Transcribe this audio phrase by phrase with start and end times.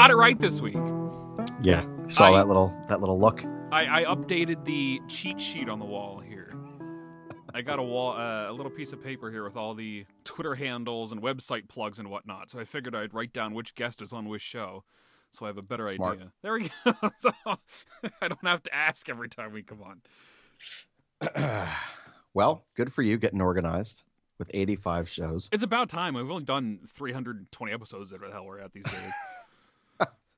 [0.00, 0.78] got it right this week.
[1.62, 3.44] Yeah, saw I- that little that little look.
[3.70, 6.50] I, I updated the cheat sheet on the wall here.
[7.52, 10.54] I got a wall, uh, a little piece of paper here with all the Twitter
[10.54, 12.48] handles and website plugs and whatnot.
[12.48, 14.84] So I figured I'd write down which guest is on which show,
[15.32, 16.16] so I have a better Smart.
[16.16, 16.32] idea.
[16.42, 16.94] There we go.
[17.18, 17.30] so
[18.22, 21.68] I don't have to ask every time we come on.
[22.34, 24.04] well, good for you getting organized
[24.38, 25.50] with 85 shows.
[25.52, 26.14] It's about time.
[26.14, 28.10] We've only done 320 episodes.
[28.10, 29.12] Whatever the hell we're at these days.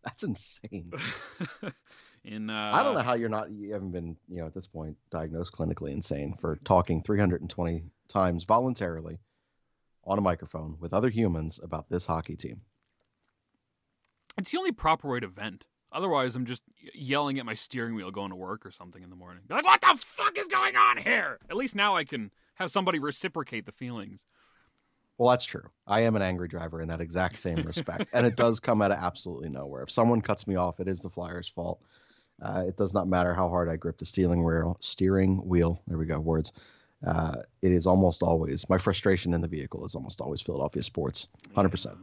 [0.04, 0.92] That's insane.
[2.24, 4.68] In uh, I don't know how you're not you haven't been, you know, at this
[4.68, 9.18] point diagnosed clinically insane for talking 320 times voluntarily
[10.04, 12.60] on a microphone with other humans about this hockey team.
[14.38, 15.64] It's the only proper way to vent.
[15.92, 16.62] Otherwise, I'm just
[16.94, 19.42] yelling at my steering wheel going to work or something in the morning.
[19.46, 21.38] Be like, what the fuck is going on here?
[21.50, 24.24] At least now I can have somebody reciprocate the feelings.
[25.22, 25.70] Well, that's true.
[25.86, 28.90] I am an angry driver in that exact same respect, and it does come out
[28.90, 29.84] of absolutely nowhere.
[29.84, 31.80] If someone cuts me off, it is the Flyers' fault.
[32.42, 34.76] Uh, it does not matter how hard I grip the steering wheel.
[34.80, 35.80] Steering wheel.
[35.86, 36.18] There we go.
[36.18, 36.52] Words.
[37.06, 41.28] Uh, it is almost always my frustration in the vehicle is almost always Philadelphia sports.
[41.54, 41.98] Hundred percent.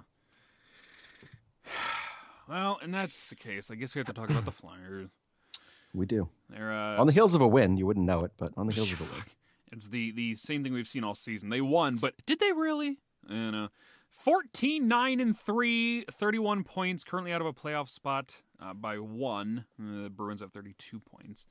[2.47, 3.69] Well, and that's the case.
[3.69, 5.09] I guess we have to talk about the Flyers.
[5.93, 6.29] We do.
[6.49, 8.73] They're uh, On the heels of a win, you wouldn't know it, but on the
[8.73, 9.23] heels of a win.
[9.71, 11.49] It's the the same thing we've seen all season.
[11.49, 12.97] They won, but did they really?
[13.29, 13.69] You know,
[14.19, 19.65] 14 9 and 3, 31 points, currently out of a playoff spot uh, by one.
[19.81, 21.45] Uh, the Bruins have 32 points.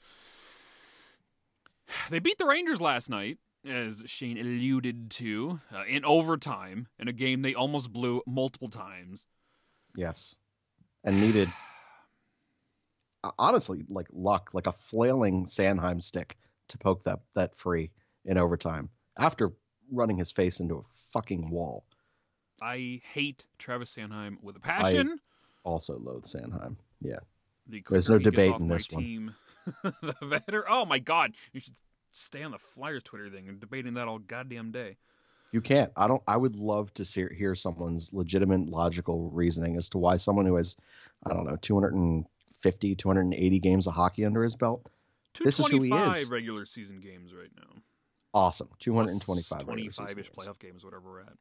[2.11, 7.15] They beat the Rangers last night, as Shane alluded to, uh, in overtime in a
[7.15, 9.27] game they almost blew multiple times.
[9.97, 10.37] Yes,
[11.03, 11.51] and needed
[13.25, 16.37] uh, honestly like luck, like a flailing Sanheim stick
[16.69, 17.91] to poke that that free
[18.27, 19.55] in overtime after
[19.91, 21.85] running his face into a fucking wall.
[22.61, 25.21] I hate Travis Sanheim with a passion.
[25.65, 26.77] Also loathe Sanheim.
[27.01, 27.19] Yeah.
[27.69, 29.03] The There's no debate in this one.
[29.03, 29.35] team,
[29.83, 30.65] the better.
[30.69, 31.75] Oh my god, you should
[32.13, 34.97] stay on the Flyers Twitter thing and debating that all goddamn day.
[35.53, 35.93] You can't.
[35.97, 36.23] I don't.
[36.27, 40.57] I would love to see, hear someone's legitimate, logical reasoning as to why someone who
[40.57, 40.77] has,
[41.25, 44.89] I don't know, 250, 280 games of hockey under his belt.
[45.43, 46.31] This is who he is.
[46.31, 47.83] regular season games right now.
[48.35, 48.69] Awesome.
[48.79, 49.61] 225.
[49.61, 51.33] twenty-five-ish playoff games, whatever we're at.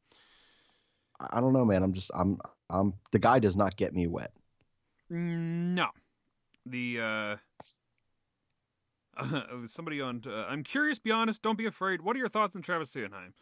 [1.19, 1.83] I don't know, man.
[1.83, 2.11] I'm just.
[2.13, 2.39] I'm.
[2.69, 2.93] I'm.
[3.11, 4.31] The guy does not get me wet.
[5.09, 5.87] No,
[6.65, 7.35] the uh,
[9.17, 10.21] uh somebody on.
[10.25, 10.99] Uh, I'm curious.
[10.99, 11.41] Be honest.
[11.41, 12.01] Don't be afraid.
[12.01, 13.33] What are your thoughts on Travis Sanheim?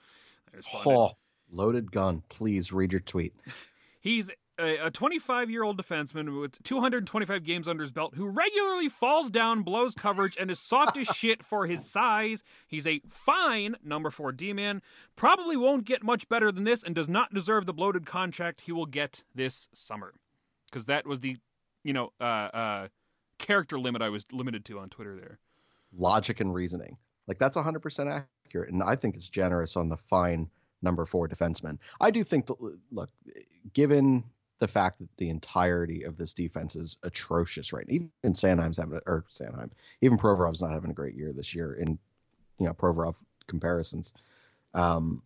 [0.85, 1.11] Oh,
[1.51, 2.23] loaded gun.
[2.29, 3.34] Please read your tweet.
[4.00, 9.29] He's a 25 year old defenseman with 225 games under his belt who regularly falls
[9.29, 12.43] down, blows coverage, and is soft as shit for his size.
[12.67, 14.81] He's a fine number four D man.
[15.16, 18.71] Probably won't get much better than this and does not deserve the bloated contract he
[18.71, 20.13] will get this summer.
[20.66, 21.37] Because that was the,
[21.83, 22.87] you know, uh, uh,
[23.37, 25.39] character limit I was limited to on Twitter there.
[25.97, 26.97] Logic and reasoning.
[27.27, 30.49] Like that's 100% accurate, and I think it's generous on the fine
[30.81, 31.77] number four defenseman.
[31.99, 32.57] I do think that
[32.91, 33.09] look,
[33.73, 34.23] given
[34.59, 38.99] the fact that the entirety of this defense is atrocious right now, even Sanheim's having
[39.05, 39.71] or Sandheim,
[40.01, 41.99] even Provorov's not having a great year this year in
[42.59, 43.16] you know Provorov
[43.47, 44.13] comparisons.
[44.73, 45.21] Um,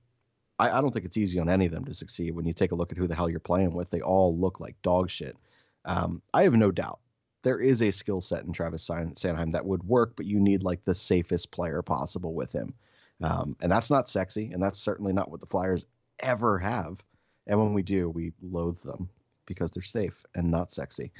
[0.57, 2.71] I, I don't think it's easy on any of them to succeed when you take
[2.71, 3.89] a look at who the hell you're playing with.
[3.89, 5.37] They all look like dog shit.
[5.85, 6.99] Um, I have no doubt
[7.43, 10.63] there is a skill set in Travis San- Sanheim that would work, but you need
[10.63, 12.73] like the safest player possible with him.
[13.21, 15.85] Um, and that's not sexy, and that's certainly not what the Flyers
[16.19, 17.03] ever have.
[17.47, 19.09] And when we do, we loathe them
[19.49, 21.11] because they're safe and not sexy.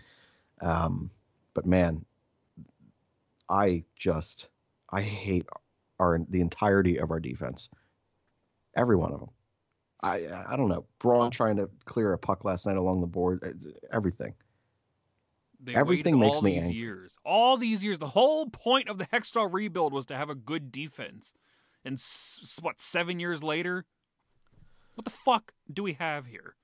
[0.61, 1.09] Um,
[1.53, 2.05] but man,
[3.49, 4.49] I just
[4.91, 5.45] I hate
[5.99, 7.69] our the entirety of our defense.
[8.77, 9.29] Every one of them.
[10.01, 10.85] I I don't know.
[10.99, 13.43] Braun trying to clear a puck last night along the board.
[13.43, 14.33] uh, Everything.
[15.61, 16.77] They Everything makes all me these angry.
[16.77, 17.17] years.
[17.25, 17.99] All these years.
[17.99, 21.33] The whole point of the Hextall rebuild was to have a good defense.
[21.83, 23.85] And s- what, seven years later?
[24.95, 26.55] What the fuck do we have here?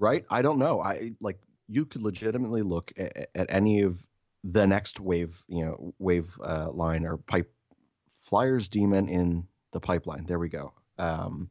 [0.00, 0.24] Right?
[0.30, 0.80] I don't know.
[0.80, 1.38] I like
[1.68, 4.04] you could legitimately look at, at any of
[4.42, 7.52] the next wave, you know, wave uh, line or pipe
[8.08, 10.24] Flyers demon in the pipeline.
[10.24, 10.72] There we go.
[10.98, 11.50] Um,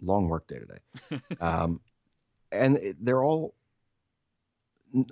[0.00, 1.22] long work day today.
[1.40, 1.80] um,
[2.50, 3.54] and it, they're all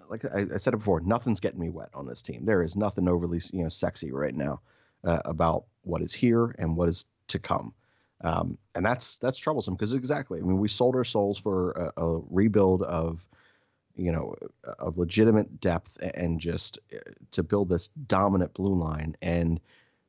[0.09, 1.01] like I, I said it before.
[1.01, 2.45] Nothing's getting me wet on this team.
[2.45, 4.61] There is nothing overly you know sexy right now
[5.05, 7.75] uh, about what is here and what is to come.
[8.23, 10.41] Um, and that's that's troublesome because exactly.
[10.41, 13.27] I mean, we sold our souls for a, a rebuild of,
[13.97, 14.35] you know,
[14.79, 16.99] of legitimate depth and just uh,
[17.33, 19.17] to build this dominant blue line.
[19.23, 19.61] And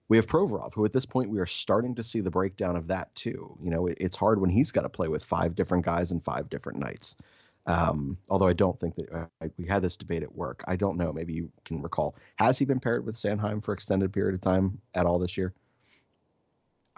[0.09, 2.87] We have Provorov, who at this point we are starting to see the breakdown of
[2.87, 3.55] that too.
[3.61, 6.23] You know, it, it's hard when he's got to play with five different guys and
[6.23, 7.15] five different nights.
[7.67, 10.63] Um, although I don't think that uh, we had this debate at work.
[10.67, 11.13] I don't know.
[11.13, 12.15] Maybe you can recall.
[12.37, 15.53] Has he been paired with Sanheim for extended period of time at all this year?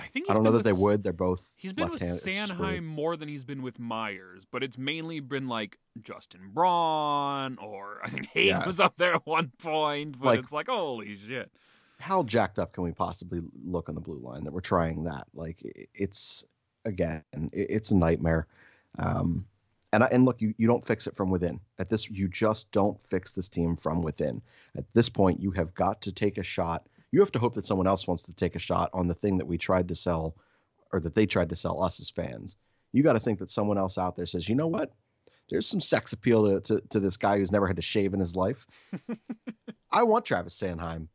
[0.01, 1.03] I think I don't know that they would.
[1.03, 1.53] They're both.
[1.57, 5.77] He's been with Sanheim more than he's been with Myers, but it's mainly been like
[6.01, 8.65] Justin Braun or I think Hayden Yeah.
[8.65, 10.19] was up there at one point.
[10.19, 11.51] But Like- it's like holy shit.
[11.99, 15.27] How jacked up can we possibly look on the blue line that we're trying that?
[15.35, 15.61] Like
[15.93, 16.43] it's
[16.85, 18.47] again, it's a nightmare.
[18.97, 19.45] Um,
[19.93, 21.59] and I, and look, you, you don't fix it from within.
[21.77, 24.41] At this, you just don't fix this team from within.
[24.75, 26.87] At this point, you have got to take a shot.
[27.11, 29.37] You have to hope that someone else wants to take a shot on the thing
[29.37, 30.35] that we tried to sell,
[30.91, 32.57] or that they tried to sell us as fans.
[32.93, 34.93] You got to think that someone else out there says, you know what?
[35.49, 38.19] There's some sex appeal to, to, to this guy who's never had to shave in
[38.19, 38.65] his life.
[39.91, 41.07] I want Travis Sanheim.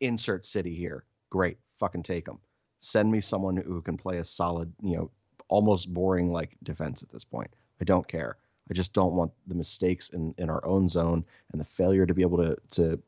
[0.00, 1.04] Insert city here.
[1.30, 1.58] Great.
[1.74, 2.38] Fucking take him.
[2.78, 5.10] Send me someone who can play a solid, you know,
[5.48, 7.50] almost boring like defense at this point.
[7.80, 8.36] I don't care.
[8.70, 12.14] I just don't want the mistakes in, in our own zone and the failure to
[12.14, 13.02] be able to to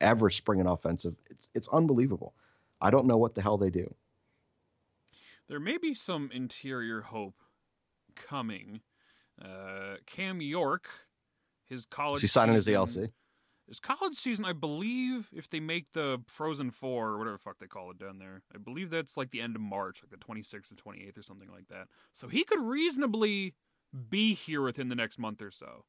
[0.00, 1.14] ever spring an offensive.
[1.30, 2.34] It's it's unbelievable.
[2.80, 3.94] I don't know what the hell they do.
[5.48, 7.34] There may be some interior hope
[8.14, 8.80] coming.
[9.42, 10.88] Uh, Cam York,
[11.66, 12.16] his college.
[12.16, 13.10] Is he signing his ELC?
[13.66, 17.58] His college season, I believe, if they make the Frozen Four or whatever the fuck
[17.58, 20.24] they call it down there, I believe that's like the end of March, like the
[20.24, 21.88] 26th or 28th or something like that.
[22.12, 23.54] So he could reasonably
[24.10, 25.84] be here within the next month or so.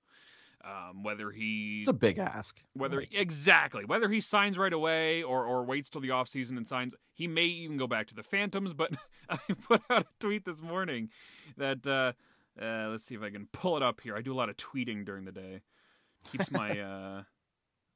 [0.63, 2.61] Um, whether he It's a big ask.
[2.73, 6.67] whether Like, exactly whether he signs right away or or waits till the offseason and
[6.67, 8.91] signs he may even go back to the phantoms but
[9.29, 9.37] i
[9.67, 11.09] put out a tweet this morning
[11.57, 12.13] that uh,
[12.63, 14.15] uh let's see if i can pull it up here.
[14.15, 15.61] I do a lot of tweeting during the day.
[16.31, 17.23] Keeps my uh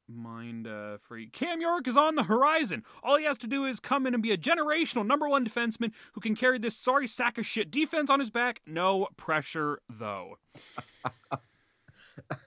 [0.08, 1.28] mind uh free.
[1.28, 2.84] Cam york is on the horizon.
[3.04, 5.92] All he has to do is come in and be a generational number one defenseman
[6.14, 8.62] who can carry this sorry sack of shit defense on his back.
[8.66, 10.38] No pressure though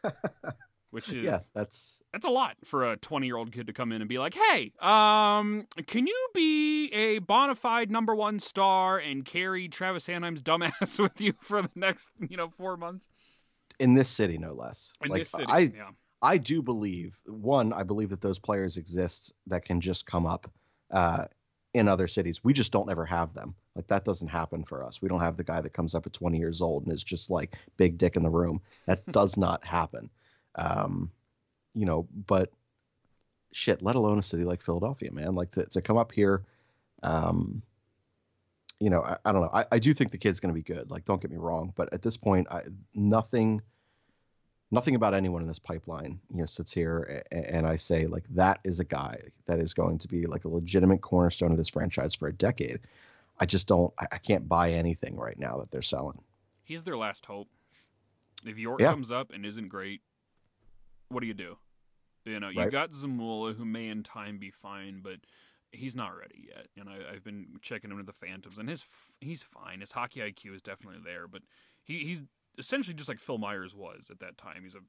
[0.90, 3.92] which is yeah, that's that's a lot for a 20 year old kid to come
[3.92, 8.98] in and be like, hey, um, can you be a bona fide number one star
[8.98, 13.06] and carry Travis Sanheim's dumbass with you for the next, you know, four months?
[13.78, 14.94] in this city, no less.
[15.02, 15.44] In like this city.
[15.48, 15.90] I, yeah.
[16.22, 17.72] I do believe one.
[17.72, 20.50] I believe that those players exist that can just come up
[20.92, 21.24] uh,
[21.74, 22.44] in other cities.
[22.44, 23.54] We just don't ever have them.
[23.74, 25.00] Like that doesn't happen for us.
[25.00, 27.30] We don't have the guy that comes up at 20 years old and is just
[27.30, 28.60] like big dick in the room.
[28.86, 30.10] That does not happen.
[30.56, 31.10] Um,
[31.74, 32.52] you know, but
[33.52, 35.34] shit, let alone a city like Philadelphia, man.
[35.34, 36.42] Like to to come up here.
[37.02, 37.62] Um,
[38.78, 39.50] you know, I, I don't know.
[39.52, 40.90] I, I do think the kid's going to be good.
[40.90, 42.62] Like, don't get me wrong, but at this point, I,
[42.94, 43.62] nothing
[44.72, 48.58] nothing about anyone in this pipeline you know sits here and i say like that
[48.64, 49.16] is a guy
[49.46, 52.80] that is going to be like a legitimate cornerstone of this franchise for a decade
[53.38, 56.18] i just don't i, I can't buy anything right now that they're selling
[56.64, 57.48] He's their last hope.
[58.44, 58.90] If York Yeah.
[58.90, 60.00] comes up and isn't great,
[61.08, 61.58] what do you do?
[62.24, 62.72] You know, you Right.
[62.72, 65.16] got Zamula, who may in time be fine, but
[65.72, 66.68] he's not ready yet.
[66.78, 68.84] And I, I've been checking him to the Phantoms, and his
[69.20, 69.80] he's fine.
[69.80, 71.42] His hockey IQ is definitely there, but
[71.82, 72.22] he, he's
[72.58, 74.62] essentially just like Phil Myers was at that time.
[74.64, 74.80] He's a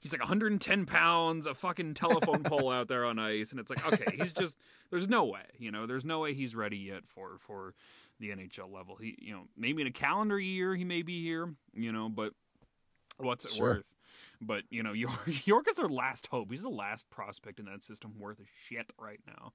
[0.00, 3.86] he's like 110 pounds, a fucking telephone pole out there on ice, and it's like
[3.92, 4.58] okay, he's just
[4.90, 7.74] there's no way, you know, there's no way he's ready yet for for
[8.20, 8.96] the NHL level.
[8.96, 12.32] He, you know, maybe in a calendar year he may be here, you know, but
[13.18, 13.74] what's it Sure.
[13.74, 13.84] worth?
[14.40, 16.50] But you know, York, York is their last hope.
[16.50, 19.52] He's the last prospect in that system worth a shit right now.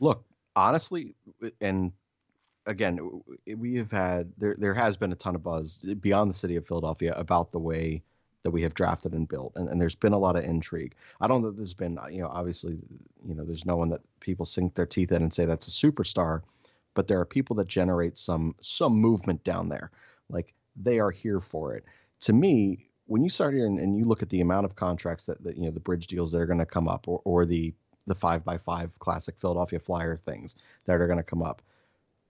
[0.00, 0.24] look
[0.56, 1.14] honestly
[1.60, 1.92] and
[2.66, 2.98] again
[3.56, 6.66] we have had there there has been a ton of buzz beyond the city of
[6.66, 8.02] philadelphia about the way
[8.42, 11.28] that we have drafted and built and, and there's been a lot of intrigue i
[11.28, 12.78] don't know that there's been you know obviously
[13.26, 15.86] you know there's no one that people sink their teeth in and say that's a
[15.86, 16.42] superstar
[16.94, 19.90] but there are people that generate some some movement down there
[20.28, 21.84] like they are here for it
[22.20, 25.26] to me when you start here and, and you look at the amount of contracts
[25.26, 27.44] that, that you know the bridge deals that are going to come up or, or
[27.44, 27.74] the
[28.06, 30.56] the five by five classic Philadelphia Flyer things
[30.86, 31.62] that are going to come up.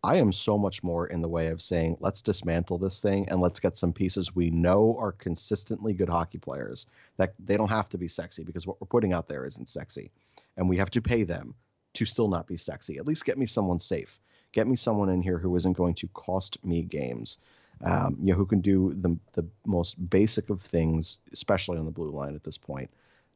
[0.04, 3.40] I am so much more in the way of saying, let's dismantle this thing and
[3.40, 7.88] let's get some pieces we know are consistently good hockey players that they don't have
[7.88, 10.10] to be sexy because what we're putting out there isn't sexy.
[10.58, 11.54] And we have to pay them
[11.94, 12.98] to still not be sexy.
[12.98, 14.20] At least get me someone safe.
[14.52, 17.38] Get me someone in here who isn't going to cost me games.
[17.82, 21.90] Um, you know, who can do the the most basic of things, especially on the
[21.90, 22.90] blue line at this point.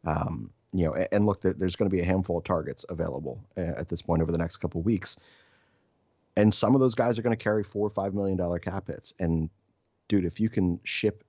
[0.07, 3.43] Um, you know, and look, there, there's going to be a handful of targets available
[3.57, 5.17] uh, at this point over the next couple weeks,
[6.39, 8.87] and some of those guys are going to carry four or five million dollar cap
[8.87, 9.13] hits.
[9.19, 9.51] And
[10.09, 11.25] dude, if you can ship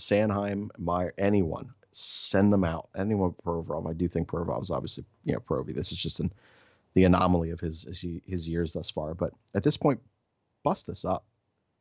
[0.00, 2.88] Sanheim, Meyer, anyone, send them out.
[2.96, 5.74] Anyone Provorov, I do think Provorov's obviously you know Provy.
[5.74, 6.32] This is just an
[6.94, 9.14] the anomaly of his his, his years thus far.
[9.14, 10.00] But at this point,
[10.64, 11.26] bust this up.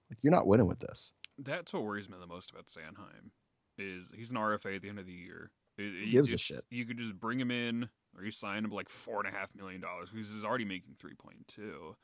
[0.10, 1.14] Like you're not winning with this.
[1.40, 3.32] That's what worries me the most about Sanheim.
[3.78, 5.50] Is he's an RFA at the end of the year.
[5.78, 6.66] It, it Gives a shit.
[6.70, 9.56] You could just bring him in, or you sign him like four and a half
[9.56, 11.96] million dollars because he's already making three point two.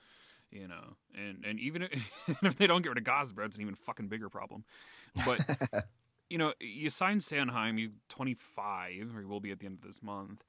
[0.51, 1.81] You know, and and even
[2.27, 4.65] if, if they don't get rid of Gosbred, it's an even fucking bigger problem.
[5.25, 5.85] But
[6.29, 9.87] you know, you sign Sanheim, he's 25, or he will be at the end of
[9.87, 10.43] this month.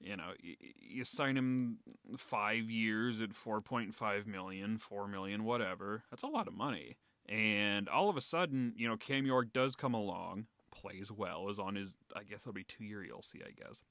[0.00, 1.78] You know, you, you sign him
[2.16, 6.04] five years at 4.5 million, 4 million, whatever.
[6.10, 6.96] That's a lot of money.
[7.28, 11.58] And all of a sudden, you know, Cam York does come along, plays well, is
[11.58, 13.82] on his, I guess it'll be two year ELC, I guess.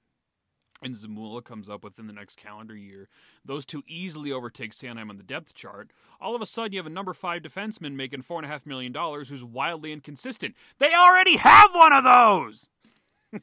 [0.85, 3.09] And Zamula comes up within the next calendar year.
[3.43, 5.89] Those two easily overtake Sanheim on the depth chart.
[6.21, 8.67] All of a sudden, you have a number five defenseman making four and a half
[8.67, 10.53] million dollars who's wildly inconsistent.
[10.77, 12.69] They already have one of those.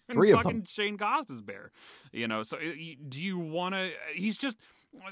[0.13, 0.67] Three of fucking them.
[0.69, 1.71] Shane Gostisbehere.
[2.13, 2.59] You know, so
[3.09, 3.91] do you want to?
[4.15, 4.57] He's just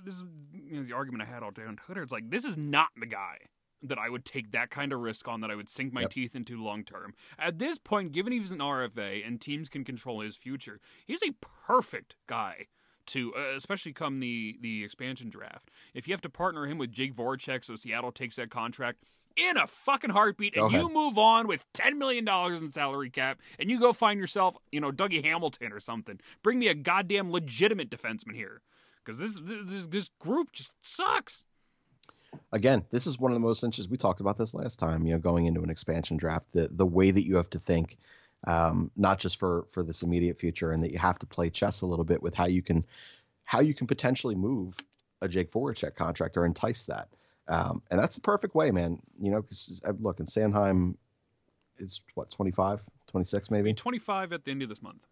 [0.05, 2.01] this is you know, the argument I had all day on Twitter.
[2.01, 3.39] It's like this is not the guy
[3.83, 6.11] that I would take that kind of risk on that I would sink my Yep.
[6.11, 7.15] teeth into long term.
[7.39, 11.33] At this point, given he's an RFA and teams can control his future, he's a
[11.41, 12.67] perfect guy
[13.07, 15.71] to, uh, especially come the the expansion draft.
[15.95, 19.05] If you have to partner him with Jake Voracek so Seattle takes that contract
[19.37, 23.41] in a fucking heartbeat, and you move on with ten million dollars in salary cap,
[23.59, 26.21] and you go find yourself, you know, Dougie Hamilton or something.
[26.43, 28.61] Bring me a goddamn legitimate defenseman here,
[29.03, 31.45] because this, this this group just sucks.
[32.53, 33.91] Again, this is one of the most interesting.
[33.91, 35.07] We talked about this last time.
[35.07, 37.99] You know, going into an expansion draft, the the way that you have to think,
[38.47, 41.83] um, not just for for this immediate future, and that you have to play chess
[41.83, 42.85] a little bit with how you can
[43.45, 44.77] how you can potentially move
[45.23, 47.09] a Jake Voracek contract or entice that.
[47.49, 49.01] Um, and that's the perfect way, man.
[49.21, 50.97] You know, because look, in Sanheim,
[51.79, 53.65] is what 25, 26 I maybe.
[53.65, 55.07] mean, twenty five at the end of this month.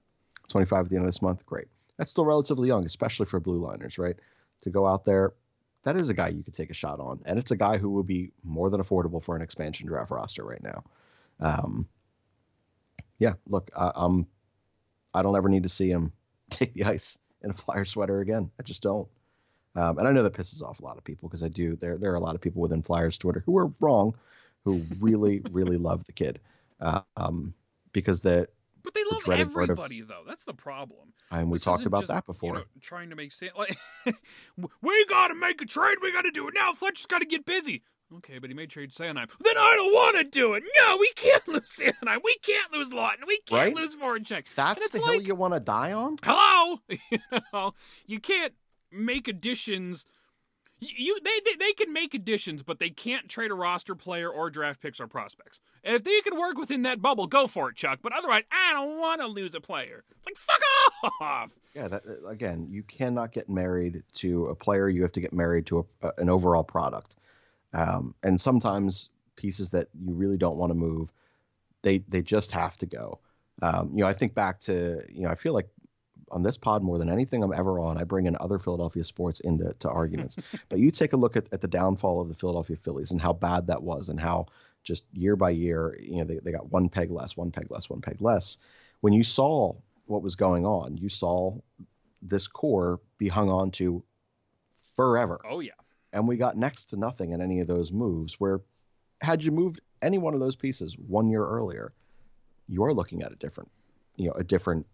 [0.49, 1.45] 25 at the end of this month.
[1.47, 1.67] Great.
[1.99, 4.17] That's still relatively young, especially for blue liners, right?
[4.63, 5.33] To go out there,
[5.85, 7.21] that is a guy you could take a shot on.
[7.25, 10.45] And it's a guy who will be more than affordable for an expansion draft roster
[10.45, 10.85] right now.
[11.41, 11.89] Um,
[13.19, 14.27] yeah, look, I, I'm,
[15.15, 16.13] I don't ever need to see him
[16.51, 18.51] take the ice in a flyer sweater again.
[18.59, 19.09] I just don't.
[19.77, 21.77] Um, and I know that pisses off a lot of people because I do.
[21.77, 24.15] There, there are a lot of people within Flyers Twitter who are wrong,
[24.65, 26.41] who really, really love the kid,
[26.81, 27.55] uh, um,
[27.93, 28.49] because that
[28.83, 30.23] But they love dreaded word of- everybody, though.
[30.27, 31.13] That's the problem.
[31.31, 32.51] and we talked about just, that before.
[32.55, 33.53] You know, trying to make sense.
[33.57, 33.79] Like,
[34.83, 35.99] we got to make a trade.
[36.03, 36.73] We got to do it now.
[36.73, 37.83] Fletcher's got to get busy.
[38.17, 39.29] Okay, but he made trade Sanheim.
[39.41, 40.65] Then I don't want to do it.
[40.81, 42.21] No, we can't lose Sanheim.
[42.25, 43.27] We can't lose Laughton.
[43.27, 43.83] We can't Right?
[43.83, 44.45] lose Voracek.
[44.57, 46.17] That's the like- hill you want to die on.
[46.23, 47.19] Hello, you
[47.53, 47.75] know,
[48.07, 48.55] you can't
[48.91, 50.07] make additions.
[50.81, 54.49] You, they, they they can make additions, but they can't trade a roster player or
[54.49, 55.61] draft picks or prospects.
[55.83, 57.99] And if they can work within that bubble, go for it, Chuck.
[58.03, 60.05] But otherwise, I don't want to lose a player.
[60.11, 60.37] It's like
[61.03, 61.51] fuck off.
[61.75, 64.89] Yeah, that uh, again, you cannot get married to a player.
[64.89, 67.17] You have to get married to a, a- an overall product.
[67.75, 71.13] Um, and sometimes pieces that you really don't want to move,
[71.83, 73.19] they they just have to go.
[73.63, 75.69] Um, you know, I think back to you know, I feel like
[76.31, 79.41] on this pod more than anything I'm ever on, I bring in other Philadelphia sports
[79.41, 80.37] into to arguments.
[80.69, 83.33] but you take a look at, at the downfall of the Philadelphia Phillies and how
[83.33, 84.47] bad that was, and how
[84.83, 87.91] just year by year, you know, they, they got one peg less, one peg less,
[87.91, 88.59] one peg less.
[89.01, 89.75] When you saw
[90.07, 91.59] what was going on, you saw
[92.23, 94.03] this core be hung on to
[94.97, 95.41] forever.
[95.49, 95.73] Oh yeah.
[96.13, 98.41] And we got next to nothing in any of those moves.
[98.41, 98.61] Where
[99.21, 101.93] had you moved any one of those pieces one year earlier,
[102.67, 103.71] you are looking at a different,
[104.17, 104.87] you know, a different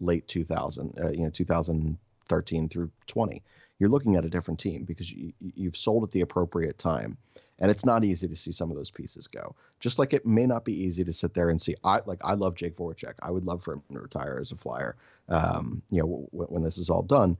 [0.00, 3.42] late 2000, uh, you know, 2013 through 20.
[3.78, 7.16] You're looking at a different team because you, you've sold at the appropriate time.
[7.58, 9.54] And it's not easy to see some of those pieces go.
[9.80, 11.74] Just like it may not be easy to sit there and see.
[11.84, 13.14] I like I love Jake Voracek.
[13.22, 14.96] I would love for him to retire as a flyer.
[15.28, 17.36] Um, you know, w- when this is all done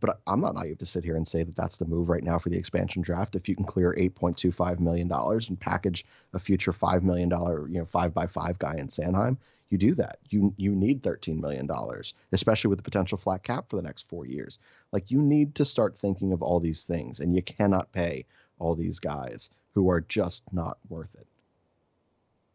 [0.00, 2.38] but I'm not naive to sit here and say that that's the move right now
[2.38, 3.34] for the expansion draft.
[3.34, 7.78] If you can clear 8.25 million dollars and package a future five million dollar, you
[7.78, 9.36] know, five by five guy in Sanheim,
[9.70, 10.18] you do that.
[10.28, 14.08] You you need 13 million dollars, especially with the potential flat cap for the next
[14.08, 14.58] four years.
[14.92, 18.26] Like you need to start thinking of all these things, and you cannot pay
[18.58, 21.26] all these guys who are just not worth it.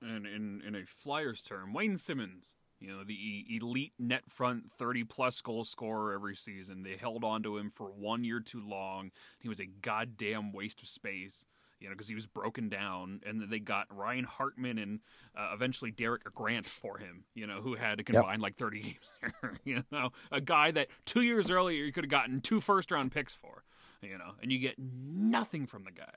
[0.01, 5.05] And in in a Flyers term, Wayne Simmonds, you know, the elite net front 30
[5.05, 6.83] plus goal scorer every season.
[6.83, 9.11] They held on to him for one year too long.
[9.39, 11.45] He was a goddamn waste of space,
[11.85, 13.21] you know, because he was broken down.
[13.27, 15.01] And then they got Ryan Hartman and
[15.37, 19.55] uh, eventually Derek Grant for him, you know, who had to combine like 30 games.
[19.63, 23.11] you know, a guy that two years earlier you could have gotten two first round
[23.11, 23.63] picks for,
[24.01, 26.09] you know, and you get nothing from the guy.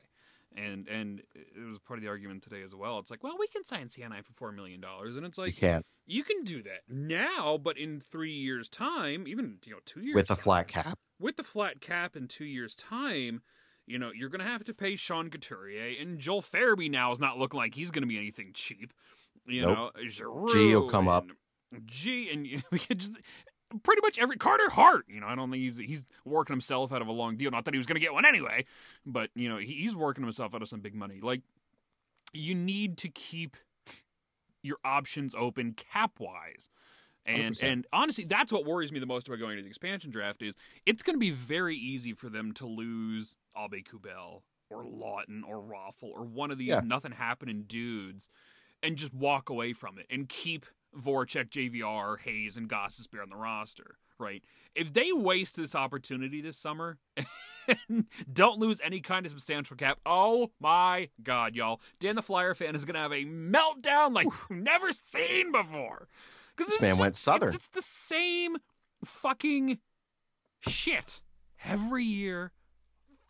[0.56, 2.98] And and it was part of the argument today as well.
[2.98, 5.60] It's like, well, we can sign CNI for four million dollars, and it's like, You
[5.68, 10.00] can't you can do that now, but in three years' time, even you know two
[10.00, 10.98] years with a time, flat cap.
[11.20, 13.42] with the flat cap in two years' time,
[13.88, 17.18] you know, you're going to have to pay Sean Couturier, and Joel Farabee now is
[17.18, 18.92] not looking like he's going to be anything cheap.
[19.46, 19.76] You Nope.
[19.96, 21.26] know, Giroux G will come up.
[21.86, 22.62] G, and you-
[22.94, 23.12] just
[23.82, 25.06] pretty much every Carter Hart.
[25.08, 27.50] You know, I don't think he's he's working himself out of a long deal.
[27.50, 28.64] Not that he was going to get one anyway,
[29.06, 31.20] but you know, he, he's working himself out of some big money.
[31.22, 31.40] Like,
[32.32, 33.56] you need to keep
[34.62, 36.68] your options open cap wise.
[37.28, 37.62] And 100%.
[37.62, 40.54] and honestly, that's what worries me the most about going to the expansion draft is
[40.86, 46.04] it's going to be very easy for them to lose Aube-Kubel or Laughton or Raffl
[46.14, 46.80] or one of these Yeah.
[46.84, 48.30] nothing happening dudes
[48.82, 50.64] and just walk away from it and keep
[50.96, 54.42] Voracek, JVR, Hayes, and Gostisbehere on the roster, right?
[54.74, 56.96] If they waste this opportunity this summer
[57.88, 61.80] and don't lose any kind of substantial cap, oh my God, y'all.
[62.00, 66.08] Dan the Flyer fan is going to have a meltdown like we've never seen before.
[66.58, 67.50] Because This man went southern.
[67.50, 68.56] It's, it's the same
[69.04, 69.78] fucking
[70.60, 71.22] shit
[71.64, 72.50] every year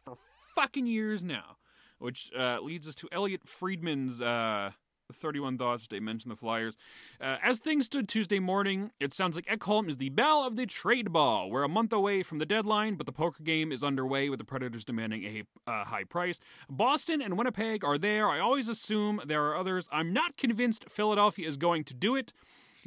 [0.04, 0.16] for
[0.54, 1.58] fucking years now.
[1.99, 4.70] Which uh, leads us to Elliott Friedman's uh,
[5.12, 5.88] 31 thoughts.
[5.88, 6.76] They mentioned the Flyers.
[7.20, 10.64] Uh, as things stood Tuesday morning, it sounds like Ekholm is the belle of the
[10.64, 11.50] trade ball.
[11.50, 14.44] We're a month away from the deadline, but the poker game is underway with the
[14.44, 16.38] Predators demanding a uh, high price.
[16.70, 18.28] Boston and Winnipeg are there.
[18.28, 19.88] I always assume there are others.
[19.90, 22.32] I'm not convinced Philadelphia is going to do it.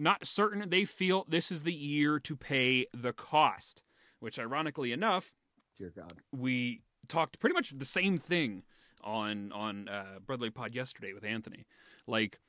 [0.02, 3.84] Not certain they feel this is the year to pay the cost,
[4.20, 5.36] which, ironically enough,
[5.78, 6.14] Dear God.
[6.32, 8.64] we talked pretty much the same thing
[9.04, 11.68] on on uh, Bradley Pod yesterday with Anthony.
[12.08, 12.40] Like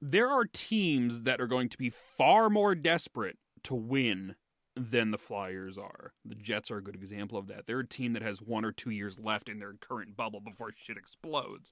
[0.00, 4.36] there are teams that are going to be far more desperate to win
[4.74, 6.14] than the Flyers are.
[6.24, 7.66] The Jets are a good example of that.
[7.66, 10.72] They're a team that has one or two years left in their current bubble before
[10.72, 11.70] shit explodes,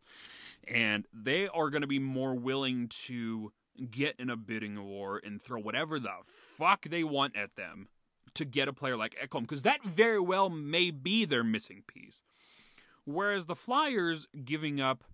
[0.69, 3.53] and they are going to be more willing to
[3.91, 7.89] get in a bidding war and throw whatever the fuck they want at them
[8.35, 12.23] to get a player like Ekholm because that very well may be their missing piece.
[13.05, 15.05] Whereas the Flyers giving up,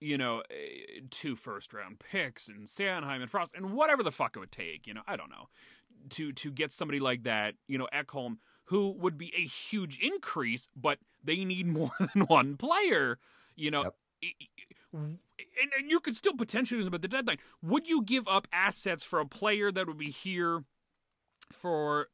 [0.00, 4.36] you know, eh, two first round picks and Sanheim and Frost and whatever the fuck
[4.36, 5.48] it would take, you know, I don't know,
[6.10, 10.68] to to get somebody like that, you know, Ekholm, who would be a huge increase,
[10.76, 13.18] but they need more than one player,
[13.56, 13.82] you know.
[13.84, 13.94] Yep.
[14.24, 15.06] i- i-
[15.38, 17.38] And, and you could still potentially use them at the deadline.
[17.62, 20.64] Would you give up assets for a player that would be here
[21.52, 22.08] for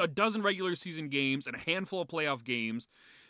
[0.00, 2.86] a dozen regular season games and a handful of playoff games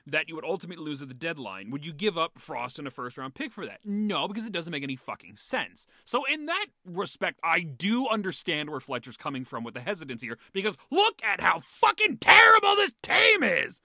[0.06, 2.90] that you would ultimately lose at the deadline, would you give up Frost and a
[2.90, 3.80] first round pick for that?
[3.84, 5.86] No, because it doesn't make any fucking sense.
[6.04, 10.38] So, in that respect, I do understand where Fletcher's coming from with the hesitancy here,
[10.52, 13.80] because look at how fucking terrible this team is.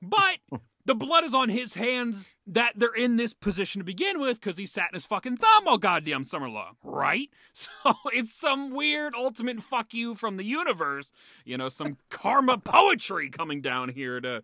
[0.00, 0.38] But
[0.88, 4.56] the blood is on his hands that they're in this position to begin with because
[4.56, 7.28] he sat in his fucking thumb all goddamn summer long, right?
[7.52, 11.12] So it's some weird ultimate fuck you from the universe,
[11.44, 14.36] you know, some karma poetry coming down here to,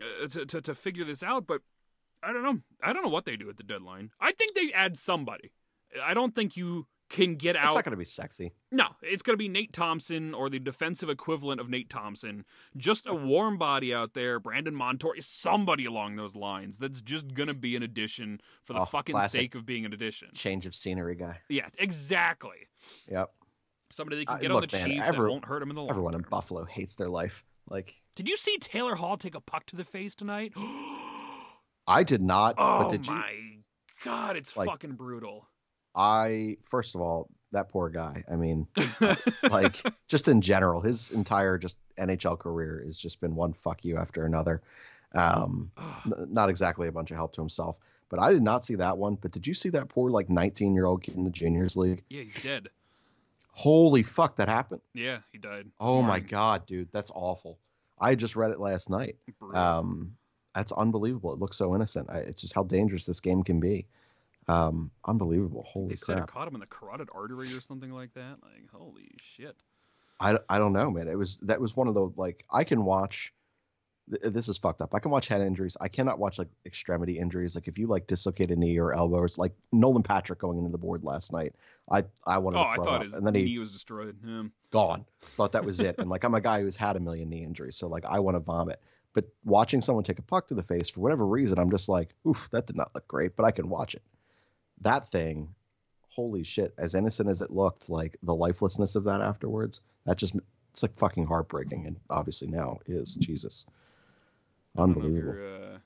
[0.00, 1.46] uh, to to to figure this out.
[1.46, 1.60] But
[2.22, 2.58] I don't know.
[2.82, 4.10] I don't know what they do at the deadline.
[4.18, 5.52] I think they add somebody.
[6.02, 7.66] I don't think you can get out.
[7.66, 8.52] It's not going to be sexy.
[8.70, 12.44] No, it's going to be Nate Thompson or the defensive equivalent of Nate Thompson.
[12.76, 14.38] Just a warm body out there.
[14.38, 18.74] Brandon Montour is somebody along those lines that's just going to be an addition for
[18.74, 20.28] the Oh, fucking sake of being an addition.
[20.34, 21.38] Change of scenery guy.
[21.48, 22.66] Yeah, exactly.
[23.10, 23.30] Yep.
[23.90, 25.76] Somebody that can Uh, get look, on the man, cheap every- won't hurt him in
[25.76, 26.20] the long Everyone in.
[26.28, 27.42] Buffalo hates their life.
[27.70, 30.52] Like Did you see Taylor Hall take a puck to the face tonight?
[31.86, 33.14] I did not, oh but did you?
[33.14, 33.32] my
[34.04, 35.47] god, it's Like- fucking brutal.
[35.98, 38.24] I first of all, that poor guy.
[38.30, 38.68] I mean,
[39.50, 43.96] like just in general, his entire just NHL career has just been one fuck you
[43.98, 44.62] after another.
[45.14, 45.72] Um,
[46.06, 48.96] n- not exactly a bunch of help to himself, but I did not see that
[48.96, 49.16] one.
[49.16, 52.04] But did you see that poor like 19 year old kid in the juniors league?
[52.08, 52.68] yeah, he's dead.
[53.50, 54.82] Holy fuck, that happened!
[54.94, 55.66] Yeah, he died.
[55.80, 57.58] Oh my god, dude, that's awful.
[57.98, 59.16] I just read it last night.
[59.40, 59.60] Brutal.
[59.60, 60.16] Um,
[60.54, 61.32] that's unbelievable.
[61.32, 62.08] It looks so innocent.
[62.08, 63.88] I, it's just how dangerous this game can be.
[64.48, 65.62] Um, unbelievable.
[65.66, 66.00] Holy shit.
[66.00, 68.36] they said it caught him in the carotid artery or something like that.
[68.42, 69.56] Like, holy shit.
[70.20, 71.06] I, I don't know, man.
[71.08, 73.32] It was that was one of the like I can watch.
[74.10, 74.94] th- This is fucked up.
[74.94, 75.76] I can watch head injuries.
[75.80, 77.54] I cannot watch like extremity injuries.
[77.54, 80.70] Like if you like dislocate a knee or elbow, it's like Nolan Patrick going into
[80.70, 81.54] the board last night.
[81.90, 83.70] I I wanted Oh, to I throw thought up, his and then he knee was
[83.72, 84.16] destroyed.
[84.26, 84.44] Yeah.
[84.70, 85.04] gone.
[85.36, 85.96] Thought that was it.
[86.00, 88.34] And like I'm a guy who's had a million knee injuries, so like I want
[88.36, 88.80] to vomit.
[89.14, 92.14] But watching someone take a puck to the face for whatever reason, I'm just like,
[92.26, 94.02] oof, that did not look great, but I can watch it.
[94.82, 95.54] That thing,
[96.08, 96.72] holy shit!
[96.78, 100.36] As innocent as it looked, like the lifelessness of that afterwards, that just
[100.70, 103.66] it's like fucking heartbreaking, and obviously now is Jesus,
[104.76, 105.74] I don't know if unbelievable.
[105.74, 105.78] uh,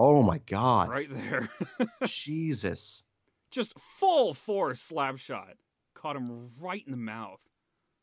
[0.00, 0.88] Oh my god.
[0.90, 1.48] right there.
[2.04, 3.02] Jesus.
[3.50, 5.54] Just full force slap shot.
[5.94, 7.40] Caught him right in the mouth.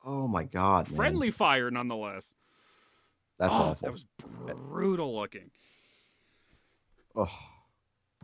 [0.04, 0.90] Oh my god.
[0.90, 0.98] man.
[0.98, 2.36] Friendly fire, nonetheless.
[3.38, 3.86] That's Oh, awful.
[3.86, 5.52] That was brutal looking.
[7.16, 7.30] Oh,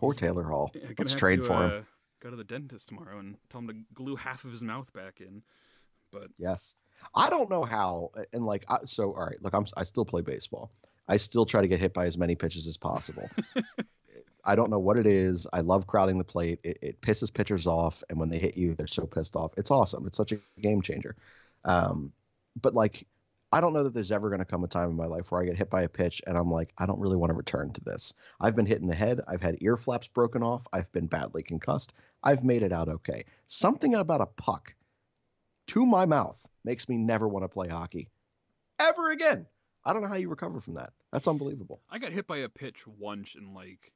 [0.02, 0.72] poor Taylor Hall.
[0.98, 1.72] Let's trade to, for him.
[1.72, 1.82] uh,
[2.22, 5.22] Go to the dentist tomorrow and tell him to glue half of his mouth back
[5.22, 5.42] in.
[6.12, 6.76] But Yes.
[7.16, 8.12] I don't know how.
[8.34, 9.42] And like, I, so all right.
[9.42, 10.72] Look, I'm I still play baseball.
[11.08, 13.28] I still try to get hit by as many pitches as possible.
[14.46, 15.48] I don't know what it is.
[15.54, 16.60] I love crowding the plate.
[16.64, 19.52] It, it pisses pitchers off, and when they hit you, they're so pissed off.
[19.58, 20.06] It's awesome.
[20.08, 21.16] It's such a game changer.
[21.66, 22.12] Um,
[22.62, 23.06] but like,
[23.52, 25.42] I don't know that there's ever going to come a time in my life where
[25.42, 27.72] I get hit by a pitch and I'm like, I don't really want to return
[27.74, 28.14] to this.
[28.40, 29.20] I've been hit in the head.
[29.28, 30.66] I've had ear flaps broken off.
[30.72, 31.94] I've been badly concussed.
[32.24, 33.26] I've made it out okay.
[33.48, 34.74] Something about a puck
[35.68, 38.10] to my mouth makes me never want to play hockey
[38.80, 39.46] ever again.
[39.84, 40.94] I don't know how you recover from that.
[41.12, 41.82] That's unbelievable.
[41.90, 43.92] I got hit by a pitch once in like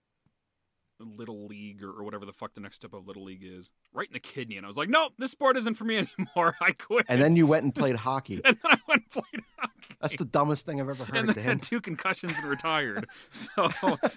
[1.03, 4.07] little league or, or whatever the fuck the next step of little league is, right
[4.07, 6.55] in the kidney, and I was like, nope, this sport isn't for me anymore.
[6.61, 7.05] I quit.
[7.09, 8.41] And then you went and played hockey.
[8.45, 9.95] and then I went and played hockey.
[10.01, 13.07] That's the dumbest thing I've ever heard, and then had two concussions and retired.
[13.29, 13.67] so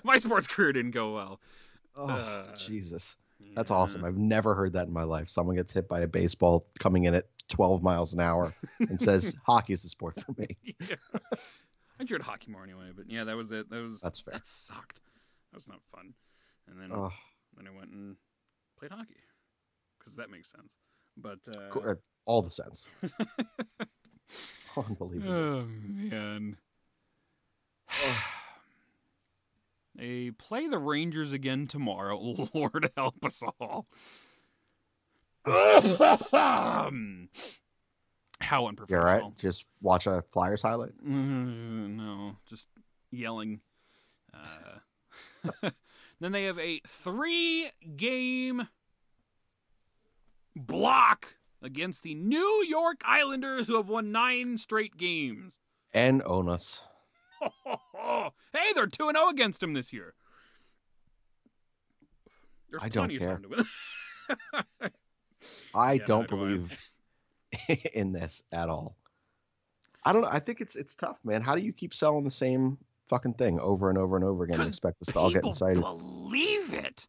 [0.04, 1.40] my sports career didn't go well.
[1.96, 3.16] Oh, Uh, Jesus.
[3.54, 3.76] That's Yeah.
[3.76, 4.04] awesome.
[4.04, 5.28] I've never heard that in my life.
[5.28, 9.34] Someone gets hit by a baseball coming in at 12 miles an hour and says,
[9.46, 10.46] hockey is the sport for me.
[10.64, 10.96] yeah.
[11.98, 13.70] I enjoyed hockey more anyway, but yeah, that was it.
[13.70, 14.34] That was That's fair.
[14.34, 15.00] that sucked.
[15.52, 16.14] That was not fun.
[16.70, 17.10] And then Oh,
[17.56, 18.16] then I went and
[18.78, 19.16] played hockey
[19.98, 20.72] because that makes sense.
[21.16, 21.94] But uh, uh,
[22.26, 22.86] all the sense.
[24.76, 25.32] Unbelievable.
[25.34, 26.56] oh man,
[29.96, 32.18] they play the Rangers again tomorrow.
[32.54, 33.86] Lord help us all.
[36.32, 37.28] Um,
[38.40, 39.04] How unprofessional.
[39.04, 39.38] right.
[39.38, 40.92] Just watch a Flyers highlight.
[41.02, 42.68] No, just
[43.10, 43.60] yelling.
[44.32, 45.70] Uh,
[46.20, 48.68] then they have a three game
[50.56, 55.58] block against the New York Islanders, who have won nine straight games.
[55.92, 56.82] And own us.
[58.52, 60.14] hey, they're 2 0 against them this year.
[62.70, 63.32] There's I don't care.
[63.34, 63.66] of time to win.
[65.74, 66.58] I Yeah, don't neither do I.
[66.58, 66.90] believe
[67.94, 68.96] in this at all.
[70.04, 70.28] I don't know.
[70.30, 71.42] I think it's it's tough, man.
[71.42, 72.78] How do you keep selling the same
[73.08, 75.80] fucking thing over and over and over again and expect us to all get excited?
[75.80, 77.06] believe it.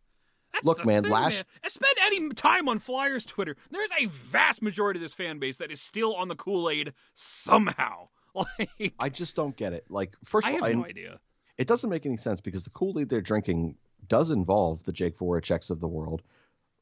[0.53, 1.69] That's Look, man, thing, last- man.
[1.69, 3.55] Spend any time on Flyers Twitter.
[3.69, 6.93] There's a vast majority of this fan base that is still on the Kool Aid
[7.15, 8.09] somehow.
[8.35, 9.85] Like, I just don't get it.
[9.89, 11.19] Like, first I of all, I- have no idea.
[11.57, 13.75] it doesn't make any sense because the Kool Aid they're drinking
[14.07, 16.21] does involve the Jake Voraceks of the world,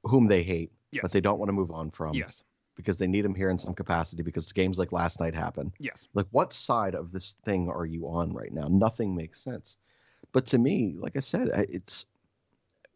[0.03, 1.01] whom they hate, Yes.
[1.03, 2.43] but they don't want to move on from yes.
[2.77, 5.73] Because they need him here in some capacity because games like last night happen.
[5.79, 6.07] Yes.
[6.13, 8.67] Like, what side of this thing are you on right now?
[8.69, 9.77] Nothing makes sense.
[10.31, 12.05] But to me, like I said, it's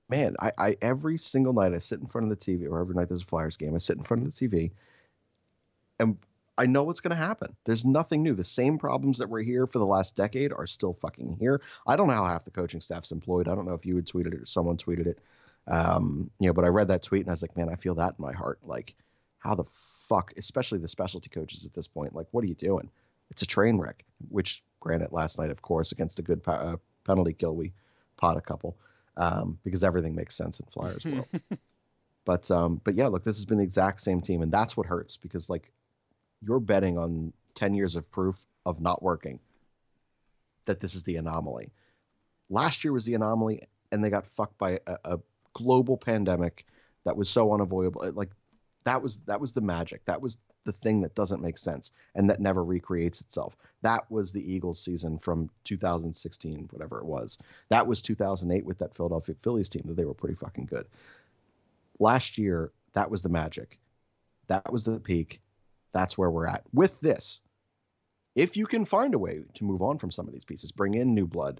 [0.07, 2.95] man, I, I every single night I sit in front of the TV, or every
[2.95, 4.71] night there's a Flyers game, I sit in front of the TV,
[5.99, 6.17] and
[6.57, 7.55] I know what's going to happen.
[7.63, 8.35] There's nothing new.
[8.35, 11.61] The same problems that were here for the last decade are still fucking here.
[11.87, 13.47] I don't know how half the coaching staff's employed.
[13.47, 15.19] I don't know if you had tweeted it or someone tweeted it.
[15.67, 17.95] Um, you know, but I read that tweet and I was like, man, I feel
[17.95, 18.59] that in my heart.
[18.63, 18.95] Like,
[19.41, 19.65] how the
[20.07, 22.89] fuck, especially the specialty coaches at this point, like, what are you doing?
[23.29, 24.05] It's a train wreck.
[24.29, 27.73] Which, granted, last night, of course, against a good pa- uh, penalty kill, we
[28.17, 28.77] pot a couple
[29.17, 31.27] um, because everything makes sense in Flyers world.
[32.25, 34.85] but um, but yeah, look, this has been the exact same team, and that's what
[34.85, 35.71] hurts because like
[36.41, 39.39] you're betting on ten years of proof of not working
[40.65, 41.71] that this is the anomaly.
[42.49, 45.19] Last year was the anomaly, and they got fucked by a, a
[45.53, 46.65] global pandemic
[47.05, 48.09] that was so unavoidable.
[48.13, 48.29] Like
[48.83, 50.05] that was that was the magic.
[50.05, 53.55] That was the thing that doesn't make sense and that never recreates itself.
[53.81, 57.39] That was the Eagles season from 2016, whatever it was.
[57.69, 60.85] That was 2008 with that Philadelphia Phillies team that they were pretty fucking good.
[61.99, 63.79] Last year, that was the magic.
[64.47, 65.41] That was the peak.
[65.93, 66.63] That's where we're at.
[66.73, 67.41] With this,
[68.35, 70.93] if you can find a way to move on from some of these pieces, bring
[70.93, 71.59] in new blood,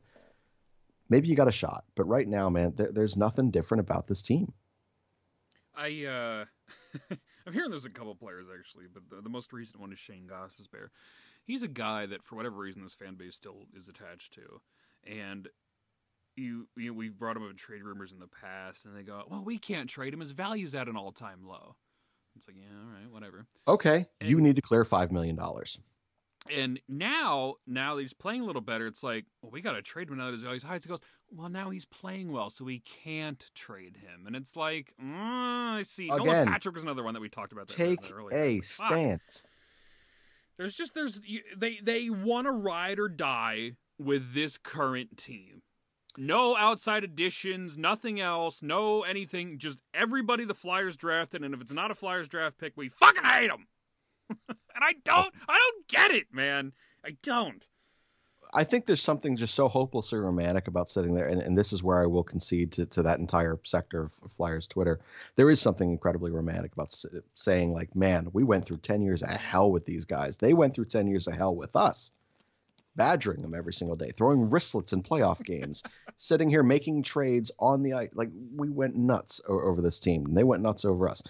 [1.10, 1.84] maybe you got a shot.
[1.96, 4.54] But right now, man, there, there's nothing different about this team.
[5.76, 6.46] I uh
[7.48, 10.28] I'm hearing there's a couple players actually, but the, the most recent one is Shane
[10.28, 10.90] Gostisbehere.
[11.44, 14.62] He's a guy that for whatever reason this fan base still is attached to,
[15.06, 15.48] and
[16.36, 19.04] you you know, we've brought him up in trade rumors in the past, and they
[19.04, 20.20] go, well, we can't trade him.
[20.20, 21.76] His value's at an all time low.
[22.36, 23.48] It's like, yeah, all right, whatever.
[23.68, 25.80] Okay, you need to clear five million dollars.
[26.50, 29.82] And now, now that he's playing a little better, it's like, well, we got to
[29.82, 30.80] trade him now that value's high.
[30.80, 31.00] So he goes,
[31.32, 34.26] well, now he's playing well, so we can't trade him.
[34.28, 35.14] And it's like, mm,
[35.78, 36.08] I see.
[36.08, 37.68] Nolan Patrick was another one that we talked about.
[37.68, 38.38] That Take earlier.
[38.38, 38.88] a like, fuck.
[38.88, 39.44] stance.
[40.58, 45.62] There's just there's you- they they want to ride or die with this current team.
[46.18, 49.58] No outside additions, nothing else, no anything.
[49.58, 53.24] Just everybody the Flyers drafted, and if it's not a Flyers draft pick, we fucking
[53.24, 53.68] hate them.
[54.82, 56.74] and I don't, I don't get it, man.
[57.06, 57.66] I don't.
[58.54, 61.82] I think there's something just so hopelessly romantic about sitting there, and, and this is
[61.84, 65.00] where I will concede to, to that entire sector of Flyers Twitter.
[65.38, 69.22] There is something incredibly romantic about s- saying, like, man, we went through 10 years
[69.24, 70.36] of hell with these guys.
[70.36, 72.12] They went through 10 years of hell with us,
[72.98, 75.82] badgering them every single day, throwing wristlets in playoff games,
[76.18, 78.10] sitting here making trades on the ice.
[78.16, 81.24] Like, we went nuts o- over this team, and they went nuts over us.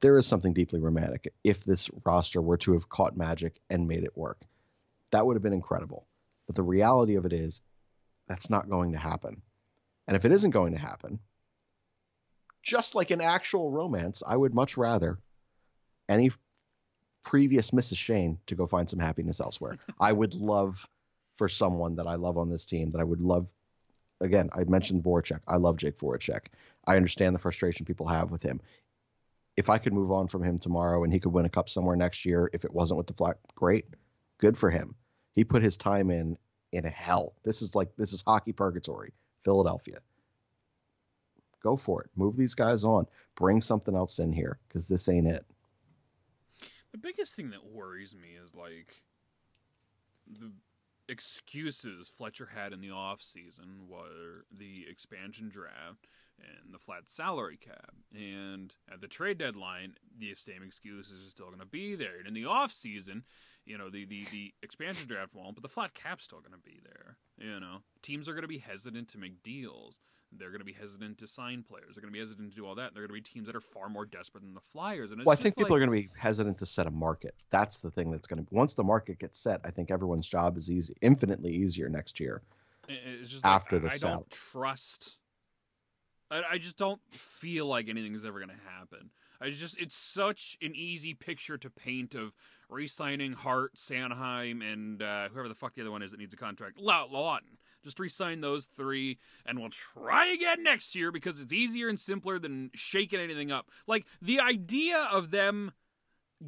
[0.00, 4.04] There is something deeply romantic if this roster were to have caught magic and made
[4.04, 4.40] it work.
[5.10, 6.06] That would have been incredible.
[6.46, 7.60] But the reality of it is,
[8.28, 9.42] that's not going to happen.
[10.06, 11.20] And if it isn't going to happen,
[12.62, 15.18] just like an actual romance, I would much rather
[16.08, 16.30] any
[17.24, 17.96] previous Mrs.
[17.96, 19.78] Shane to go find some happiness elsewhere.
[20.00, 20.88] I would love
[21.38, 23.46] for someone that I love on this team that I would love.
[24.20, 25.40] Again, I mentioned Voracek.
[25.46, 26.46] I love Jake Voracek.
[26.86, 28.60] I understand the frustration people have with him.
[29.56, 31.96] If I could move on from him tomorrow and he could win a cup somewhere
[31.96, 33.86] next year, if it wasn't with the flag, great,
[34.38, 34.94] good for him.
[35.32, 36.36] He put his time in
[36.72, 37.34] in hell.
[37.44, 39.12] This is like this is hockey purgatory.
[39.44, 40.00] Philadelphia.
[41.62, 42.10] Go for it.
[42.16, 43.06] Move these guys on.
[43.36, 45.44] Bring something else in here because this ain't it.
[46.90, 48.92] The biggest thing that worries me is like
[50.26, 50.52] the
[51.08, 57.58] excuses Fletcher had in the off season were the expansion draft and the flat salary
[57.58, 57.94] cap.
[58.14, 62.18] And at the trade deadline, the same excuses are still going to be there.
[62.18, 63.24] And in the off season,
[63.64, 66.58] you know, the, the, the expansion draft won't, but the flat cap's still going to
[66.58, 67.16] be there.
[67.38, 69.98] You know, teams are going to be hesitant to make deals.
[70.32, 71.94] They're going to be hesitant to sign players.
[71.94, 72.94] They're going to be hesitant to do all that.
[72.94, 75.12] They're going to be teams that are far more desperate than the Flyers.
[75.12, 77.34] And well, I think people like, are going to be hesitant to set a market.
[77.50, 78.54] That's the thing that's going to.
[78.54, 82.42] Once the market gets set, I think everyone's job is easy, infinitely easier next year.
[82.88, 85.16] It's just after like, the I sal- don't trust.
[86.30, 89.10] I, I just don't feel like anything's ever going to happen.
[89.40, 92.32] I just it's such an easy picture to paint of
[92.68, 96.38] re-signing Hart, Sanheim, and uh, whoever the fuck the other one is that needs a
[96.38, 96.78] contract.
[96.78, 97.58] Laughton.
[97.84, 102.36] Just resign those three, and we'll try again next year because it's easier and simpler
[102.38, 103.70] than shaking anything up.
[103.86, 105.70] Like the idea of them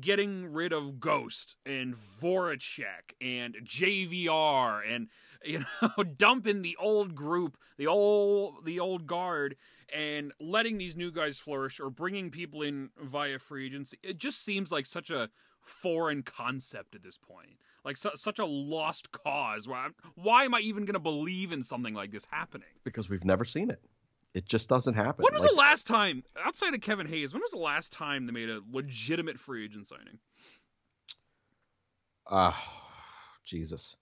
[0.00, 5.08] getting rid of Ghost and Voracek and JVR and
[5.44, 9.57] you know dumping the old group, the old the old guard,
[9.94, 13.98] and letting these new guys flourish or bringing people in via free agency.
[14.03, 18.44] It just seems like such a foreign concept at this point like su- such a
[18.44, 19.66] lost cause.
[19.66, 22.68] Why, why am I even going to believe in something like this happening?
[22.85, 23.81] Because we've never seen it.
[24.35, 25.22] It just doesn't happen.
[25.22, 28.27] When was like, the last time, outside of Kevin Hayes, when was the last time
[28.27, 30.18] they made a legitimate free agent signing?
[32.31, 33.96] Ah, uh, Jesus.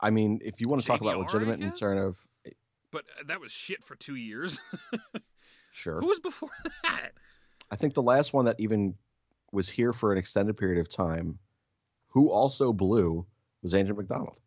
[0.00, 2.54] I mean, if you want to talk about legitimate in terms of
[2.90, 4.60] But uh, that was shit for two years.
[5.72, 6.50] sure, Who was before
[6.84, 7.12] that?
[7.70, 8.94] I think the last one that even
[9.52, 11.38] was here for an extended period of time,
[12.08, 13.26] who also blew,
[13.62, 14.38] was Andrew MacDonald.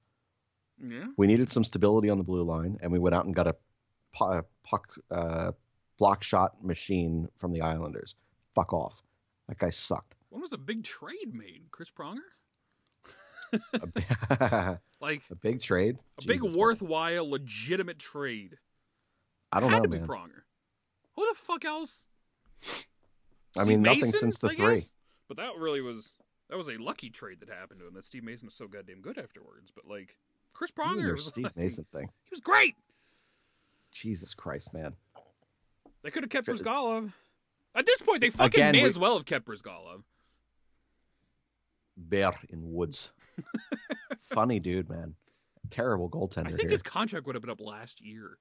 [0.82, 1.08] Yeah.
[1.18, 3.56] We needed some stability on the blue line, and we went out and got a
[4.64, 5.52] puck uh,
[5.98, 8.16] block shot machine from the Islanders.
[8.56, 9.02] Fuck off.
[9.48, 10.16] That guy sucked.
[10.30, 11.64] When was a big trade made?
[11.72, 12.20] Chris Pronger?
[13.54, 15.98] A, Like a big trade.
[16.22, 16.60] a big Jesus, man.
[16.60, 18.58] worthwhile, legitimate trade.
[19.52, 20.08] I don't Had know, to be man.
[20.08, 20.42] Pronger.
[21.16, 22.04] Who the fuck else?
[23.58, 24.76] I Steve mean, nothing Mason, since the I three.
[24.76, 24.92] guess?
[25.28, 26.12] But that really was
[26.50, 27.94] that was a lucky trade that happened to him.
[27.94, 29.72] That Steve Mason was so goddamn good afterwards.
[29.74, 30.18] But like
[30.54, 32.10] Chris Pronger, was Steve like- Mason thing.
[32.24, 32.76] he was great.
[33.92, 34.96] Jesus Christ, man.
[36.04, 37.12] They could have kept Bryzgalov.
[37.76, 40.04] At this point, they fucking Again, may we- as well have kept Bryzgalov.
[41.98, 43.12] Bear in woods.
[44.24, 45.16] Funny dude, man.
[45.70, 46.70] Terrible goaltender I think here.
[46.72, 48.38] his contract would have been up last year.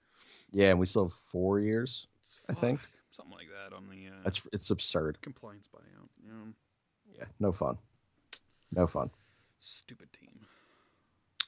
[0.53, 2.07] Yeah, and we still have four years.
[2.21, 2.81] It's I think.
[3.11, 5.19] something like that on the uh, That's it's absurd.
[5.21, 6.09] compliance buyout.
[6.25, 7.77] Yeah, Yeah, no fun.
[8.73, 9.11] No fun.
[9.61, 10.41] stupid team.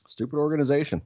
[0.06, 1.02] Stupid organization.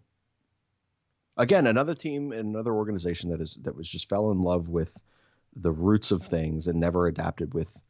[1.36, 5.02] Again, another team and another organization that is that was just fell in love with
[5.56, 7.80] the roots of things and never adapted with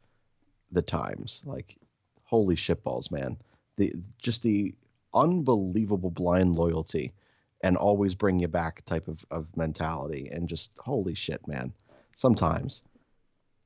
[0.71, 1.43] the times.
[1.45, 1.77] Like,
[2.23, 3.37] holy shitballs, man.
[3.77, 4.73] The just the
[5.13, 7.13] unbelievable blind loyalty
[7.63, 11.73] and always bring you back type of, of mentality and just holy shit, man.
[12.13, 12.83] Sometimes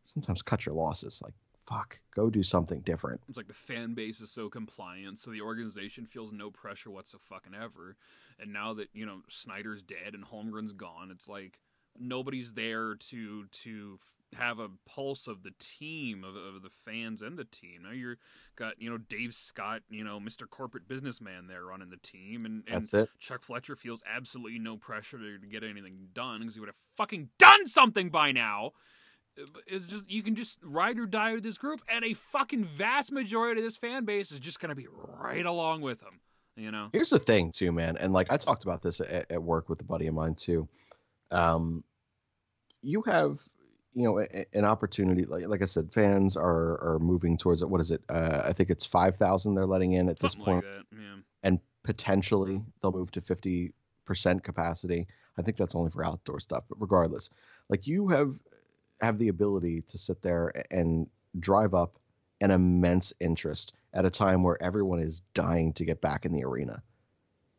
[0.03, 1.21] sometimes cut your losses.
[1.23, 1.33] Like,
[1.67, 3.21] fuck, go do something different.
[3.27, 7.95] It's like the fan base is so compliant, so the organization feels no pressure whatsoever.
[8.39, 11.59] And now that you know Snyder's dead and Holmgren's gone, it's like
[11.99, 13.99] nobody's there to to
[14.33, 17.83] have a pulse of the team of, of the fans and the team.
[17.83, 18.17] Now you're
[18.55, 20.49] got you know Dave Scott, you know Mr.
[20.49, 23.09] Corporate Businessman there running the team, and, and That's it.
[23.19, 26.75] Chuck Fletcher feels absolutely no pressure to, to get anything done because he would have
[26.95, 28.71] fucking done something by now.
[29.39, 32.65] Uh, It's just you can just ride or die with this group, and a fucking
[32.65, 34.87] vast majority of this fan base is just going to be
[35.19, 36.19] right along with them.
[36.55, 39.41] You know, Here's the thing, too, man, and like I talked about this at, at
[39.41, 40.67] work with a buddy of mine too.
[41.31, 41.85] Um,
[42.81, 43.39] you have,
[43.93, 45.25] you know, a, an opportunity.
[45.25, 47.69] Like, like I said, fans are are moving towards it.
[47.69, 48.01] What is it?
[48.09, 50.85] Uh, I think it's five thousand they're letting in at something this point, like.
[50.91, 51.21] Yeah.
[51.43, 53.73] and potentially they'll move to fifty
[54.05, 55.07] percent capacity.
[55.37, 57.29] I think that's only for outdoor stuff, but regardless,
[57.69, 58.33] like you have
[59.01, 61.07] have the ability to sit there and
[61.39, 61.97] drive up
[62.41, 66.43] an immense interest at a time where everyone is dying to get back in the
[66.43, 66.81] arena.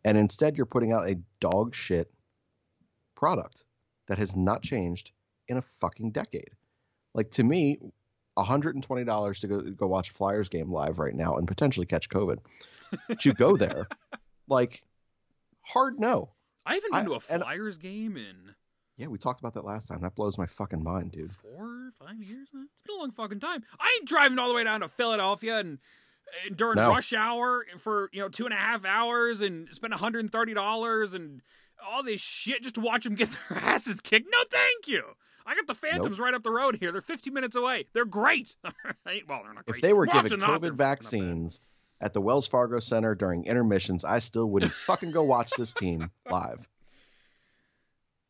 [0.04, 2.10] And instead, you're putting out a dog shit
[3.14, 3.64] product
[4.06, 5.12] that has not changed
[5.50, 6.50] in a fucking decade.
[7.14, 7.78] Like to me,
[8.38, 12.38] $120 to go go watch a Flyers game live right now and potentially catch COVID.
[13.20, 13.86] to go there,
[14.48, 14.82] like
[15.62, 16.30] hard no.
[16.66, 18.54] I haven't been I- to a and- Flyers game in
[18.96, 20.00] Yeah, we talked about that last time.
[20.02, 21.32] That blows my fucking mind, dude.
[21.34, 22.62] four, five years now.
[22.72, 23.62] It's been a long fucking time.
[23.78, 25.78] I ain't driving all the way down to Philadelphia and,
[26.46, 26.88] and during No.
[26.90, 30.54] rush hour for you know two and a half hours and spend hundred and thirty
[30.54, 31.42] dollars and
[31.84, 34.28] all this shit just to watch them get their asses kicked.
[34.30, 35.02] No, thank you.
[35.46, 36.92] I got the Phantoms right up the road here.
[36.92, 37.87] They're 15 minutes away.
[37.92, 38.57] They're great.
[38.64, 38.72] well,
[39.05, 39.76] they're not great.
[39.76, 41.61] If they were More given often than not, they're COVID not vaccines
[42.00, 46.11] at the Wells Fargo Center during intermissions, I still wouldn't fucking go watch this team
[46.31, 46.66] live.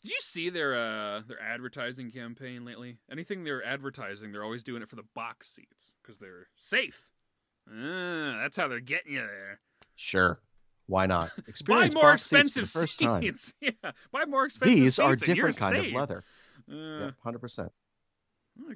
[0.02, 2.96] Did you see their uh their advertising campaign lately?
[3.10, 7.10] Anything they're advertising, they're always doing it for the box seats because they're safe.
[7.68, 9.60] Ah, that's how they're getting you there.
[9.94, 10.40] Sure.
[10.86, 11.30] Why not?
[11.66, 13.22] Buy more seats expensive the first time.
[13.22, 13.52] seats.
[13.60, 13.70] Yeah,
[14.10, 14.98] buy more expensive These seats.
[14.98, 15.88] are and you're different kind safe.
[15.88, 16.24] of leather.
[16.70, 17.72] Uh, Yeah, hundred percent.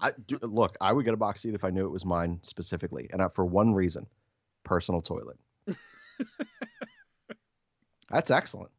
[0.00, 0.76] I- I do, look.
[0.80, 3.28] I would get a box seat if I knew it was mine specifically, and I,
[3.28, 4.07] for one reason:
[4.64, 5.38] personal toilet.
[8.11, 8.70] That's excellent.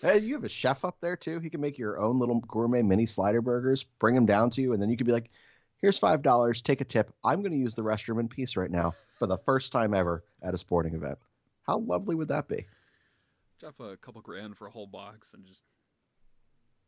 [0.00, 1.38] Hey, you have a chef up there too.
[1.40, 4.72] He can make your own little gourmet mini slider burgers, bring them down to you,
[4.72, 5.30] and then you could be like,
[5.80, 6.62] "Here's five dollars.
[6.62, 7.12] Take a tip.
[7.24, 10.24] I'm going to use the restroom in peace right now for the first time ever
[10.42, 11.18] at a sporting event."
[11.64, 12.66] How lovely would that be?
[13.60, 15.62] drop a couple grand for a whole box and just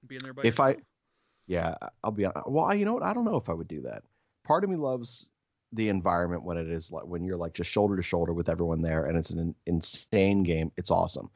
[0.08, 0.86] be in there by If I- yourself.
[1.46, 2.48] Yeah, I'll be honest.
[2.48, 3.02] Well, you know what?
[3.02, 4.02] I don't know if I would do that.
[4.44, 5.28] Part of me loves
[5.72, 8.80] the environment when it is like when you're like just shoulder to shoulder with everyone
[8.80, 10.70] there and it's an insane game.
[10.76, 11.30] It's awesome.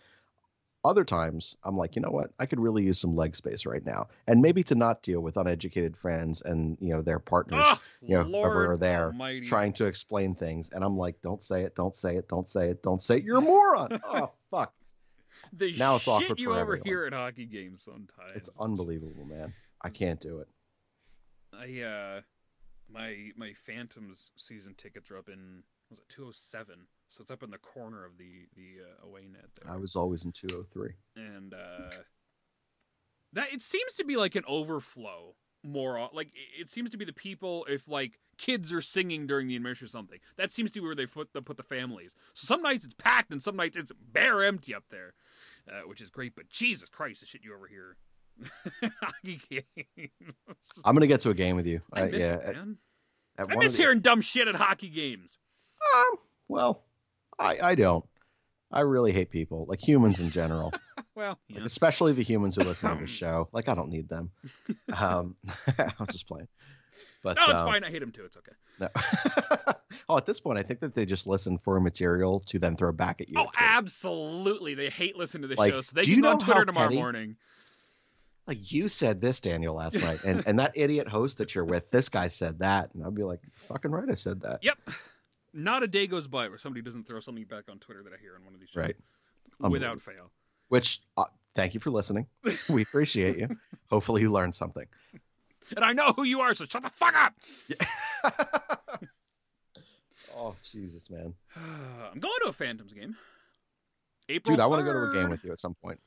[0.84, 2.30] Other times, I'm like, you know what?
[2.38, 5.36] I could really use some leg space right now, and maybe to not deal with
[5.36, 9.40] uneducated friends and you know their partners Ah, you know, Lord over there Almighty.
[9.44, 12.68] trying to explain things, and I'm like, don't say it, don't say it, don't say
[12.70, 13.24] it, don't say it.
[13.24, 14.00] You're a moron.
[14.04, 14.72] oh fuck!
[15.52, 16.86] the now it's shit awkward you for ever everyone.
[16.86, 18.32] hear at hockey games sometimes.
[18.36, 19.52] It's unbelievable, man.
[19.82, 20.48] I can't do it.
[21.52, 22.20] I uh
[22.90, 26.86] my my Phantoms season tickets are up in was it 207?
[27.08, 29.72] So it's up in the corner of the the uh, away net there.
[29.72, 30.90] I was always in 203.
[31.16, 31.90] and uh
[33.32, 37.12] that it seems to be like an overflow more like it- seems to be the
[37.12, 40.86] people if like kids are singing during the intermission or something that seems to be
[40.86, 43.76] where they put the put the families so some nights it's packed and some nights
[43.76, 45.14] it's bare empty up there
[45.68, 47.96] uh, which is great but jesus christ the shit you over here
[49.03, 50.11] hockey games.
[50.85, 51.81] I'm gonna get to a game with you.
[51.92, 52.79] I Uh, miss yeah, it, man.
[53.38, 55.38] at I miss the- hearing dumb shit at hockey games.
[55.94, 56.16] Um,
[56.48, 56.85] well,
[57.38, 58.05] I I don't.
[58.70, 60.72] I really hate people, like humans in general,
[61.14, 63.48] Well, like especially the humans who listen to the show.
[63.53, 64.31] Like I don't need them.
[64.92, 65.37] Um,
[65.79, 66.48] I'm just playing.
[67.22, 67.85] But no, it's um, fine.
[67.85, 68.24] I hate them too.
[68.24, 68.53] It's okay.
[68.81, 68.88] No.
[70.09, 72.92] oh, at this point, I think that they just listen for material to then throw
[72.92, 73.37] back at you.
[73.38, 74.74] Oh, absolutely.
[74.74, 77.01] They hate listening to the Like, show, so they can go on Twitter tomorrow petty-
[77.01, 77.37] morning.
[78.48, 81.90] Like you said this, Daniel, last night, and and that idiot host that you're with,
[81.90, 84.64] this guy said that, and I'll be like, fucking right, I said that.
[84.64, 84.78] Yep.
[85.52, 88.16] Not a day goes by where somebody doesn't throw something back on Twitter that I
[88.20, 88.84] hear on one of these shows.
[88.84, 88.96] Right.
[89.61, 90.30] Without fail.
[90.68, 91.24] Which, uh,
[91.57, 92.26] thank you for listening.
[92.68, 93.57] We appreciate you.
[93.90, 94.86] Hopefully, you learned something.
[95.74, 97.34] And I know who you are, so shut the fuck up.
[100.36, 103.16] oh Jesus, man, I'm going to a Phantoms game.
[104.28, 105.99] April dude, I want to go to a game with you at some point.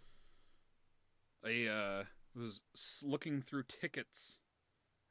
[1.43, 2.03] I uh,
[2.39, 2.61] was
[3.03, 4.39] looking through tickets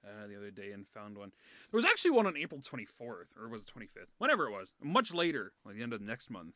[0.05, 1.31] uh, the other day and found one.
[1.71, 4.07] There was actually one on April 24th, or was it 25th?
[4.18, 4.75] Whenever it was.
[4.83, 6.55] Much later, like the end of the next month.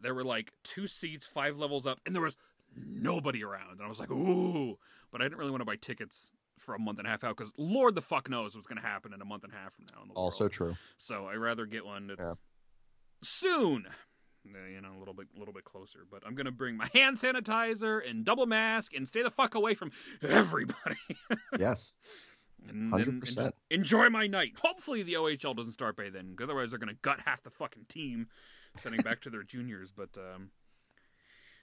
[0.00, 2.36] There were like two seats, five levels up, and there was
[2.76, 3.72] nobody around.
[3.72, 4.78] And I was like, ooh.
[5.10, 7.36] But I didn't really want to buy tickets for a month and a half out
[7.36, 9.74] because Lord the fuck knows what's going to happen in a month and a half
[9.74, 10.12] from now.
[10.14, 10.52] Also world.
[10.52, 10.76] true.
[10.98, 12.32] So I'd rather get one that's Yeah.
[13.22, 13.86] soon.
[14.46, 16.00] Uh, you know, a little bit, a little bit closer.
[16.10, 19.74] But I'm gonna bring my hand sanitizer and double mask and stay the fuck away
[19.74, 19.90] from
[20.22, 20.96] everybody.
[21.58, 21.94] yes.
[22.68, 23.54] and, Hundred and- and just percent.
[23.70, 24.52] enjoy my night.
[24.62, 28.28] Hopefully the OHL doesn't start by then, otherwise they're gonna gut half the fucking team,
[28.76, 29.92] sending back to their juniors.
[29.96, 30.50] But um,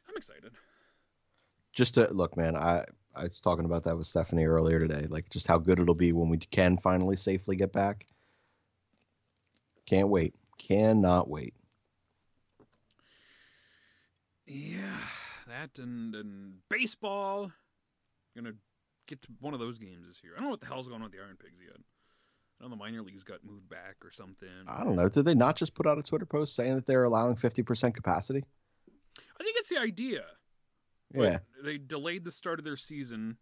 [0.10, 0.52] I'm excited.
[1.74, 2.56] Just to look, man.
[2.56, 2.84] I
[3.16, 5.06] I was talking about that with Stephanie earlier today.
[5.10, 8.06] Like just how good it'll be when we can finally safely get back.
[9.86, 10.36] Can't wait.
[10.58, 11.54] Cannot wait.
[14.54, 14.98] Yeah,
[15.48, 17.52] that and and baseball.
[18.36, 18.54] Gonna
[19.08, 20.34] get to one of those games this year.
[20.34, 21.76] I don't know what the hell's going on with the Iron Pigs yet.
[21.78, 24.48] I don't know the minor leagues got moved back or something.
[24.68, 25.10] I don't know.
[25.10, 27.96] Did they not just put out a Twitter post saying that they're allowing fifty percent
[27.96, 28.44] capacity?
[29.40, 30.24] I think it's the idea.
[31.14, 31.40] but Yeah.
[31.64, 33.38] They delayed the start of their season.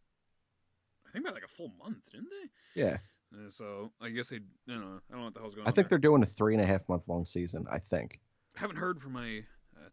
[1.08, 2.82] I think by like a full month, didn't they?
[2.82, 2.98] Yeah.
[3.34, 5.70] Uh, so I guess they, you know, I don't know what the hell's going I
[5.70, 5.74] on.
[5.74, 5.98] think there.
[5.98, 7.66] they're doing a three and a half month long season.
[7.72, 8.20] I think.
[8.56, 9.42] haven't heard from my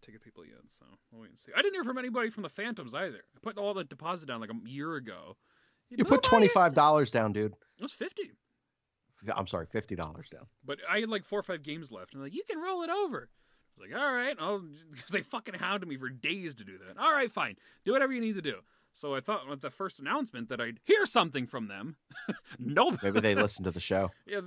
[0.03, 1.53] ticket people yet, so we'll wait and see.
[1.57, 3.22] I didn't hear from anybody from the Phantoms either.
[3.34, 5.36] I put all the deposit down like a year ago.
[5.90, 7.53] You put Nobody twenty five dollars down, dude.
[7.78, 8.32] It was fifty,
[9.34, 10.47] I'm sorry, fifty dollars down.
[10.64, 12.90] but I had like four or five games left, and like, you can roll it
[12.90, 13.28] over.
[13.28, 14.59] I was like, all right, I'll,
[14.90, 17.01] because they fucking hounded me for days to do that.
[17.01, 18.57] All right, fine, do whatever you need to do.
[18.92, 21.97] So I thought with the first announcement that I'd hear something from them.
[22.59, 22.99] nope.
[23.03, 24.11] Maybe they listened to the show.
[24.26, 24.40] Yeah,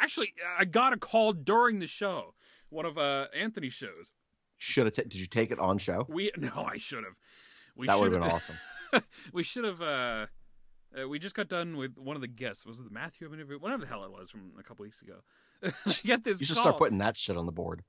[0.00, 2.34] actually, I got a call during the show,
[2.68, 4.12] one of uh, Anthony's shows.
[4.58, 4.94] Should have.
[4.94, 6.06] Ta- did you take it on show?
[6.08, 7.16] We no, I should have.
[7.76, 8.56] We that would have been awesome.
[9.32, 9.82] we should have.
[9.82, 10.26] Uh,
[10.98, 12.64] uh, we just got done with one of the guests.
[12.64, 13.58] Was it the Matthew interview?
[13.58, 15.16] Whatever the hell it was from a couple weeks ago.
[15.62, 15.70] I
[16.04, 16.62] get this You should call.
[16.64, 17.82] start putting that shit on the board.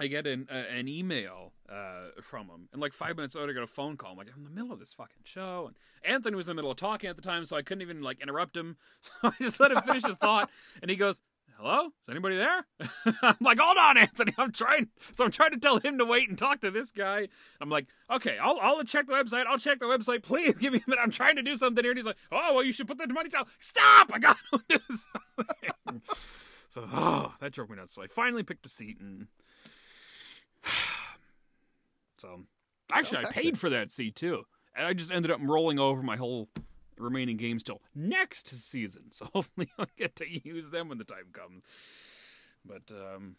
[0.00, 3.54] I get an uh, an email uh, from him, and like five minutes later, I
[3.54, 4.12] get a phone call.
[4.12, 6.54] I'm like, I'm in the middle of this fucking show, and Anthony was in the
[6.56, 8.76] middle of talking at the time, so I couldn't even like interrupt him.
[9.02, 10.50] So I just let him finish his thought,
[10.82, 11.20] and he goes,
[11.56, 12.66] "Hello, is anybody there?"
[13.22, 16.28] I'm like, "Hold on, Anthony, I'm trying." So I'm trying to tell him to wait
[16.28, 17.28] and talk to this guy.
[17.60, 19.46] I'm like, "Okay, I'll I'll check the website.
[19.46, 20.22] I'll check the website.
[20.22, 21.02] Please give me a minute.
[21.02, 23.06] I'm trying to do something here." And he's like, "Oh, well, you should put the
[23.08, 24.10] money down." Stop!
[24.12, 26.02] I got to do something.
[26.68, 27.94] so, oh, that drove me nuts.
[27.94, 29.28] So I finally picked a seat and.
[32.16, 32.44] So,
[32.90, 34.44] actually, I paid for that seat too,
[34.74, 36.48] and I just ended up rolling over my whole
[36.98, 39.04] remaining games till next season.
[39.12, 41.62] So hopefully, I'll get to use them when the time comes.
[42.64, 43.36] But um,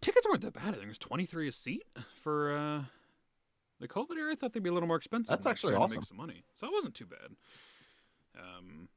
[0.00, 0.68] tickets weren't that bad.
[0.68, 1.84] I think it was twenty three a seat
[2.22, 2.84] for uh,
[3.80, 4.32] the COVID era.
[4.32, 5.30] I thought they'd be a little more expensive.
[5.30, 6.00] That's actually tried to awesome.
[6.00, 7.30] Make some money, so it wasn't too bad.
[8.38, 8.88] Um,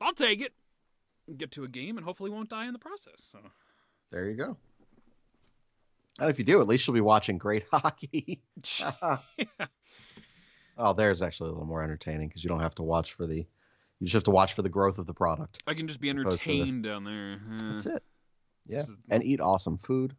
[0.00, 0.52] I'll take it.
[1.36, 3.14] Get to a game and hopefully won't die in the process.
[3.18, 3.38] So
[4.10, 4.56] There you go.
[6.18, 8.42] And if you do, at least you'll be watching great hockey.
[10.80, 13.36] oh, there's actually a little more entertaining because you don't have to watch for the.
[13.36, 15.62] You just have to watch for the growth of the product.
[15.66, 17.38] I can just be to the- entertained down there.
[17.62, 18.02] That's it.
[18.66, 20.16] Yeah, is- and eat awesome food.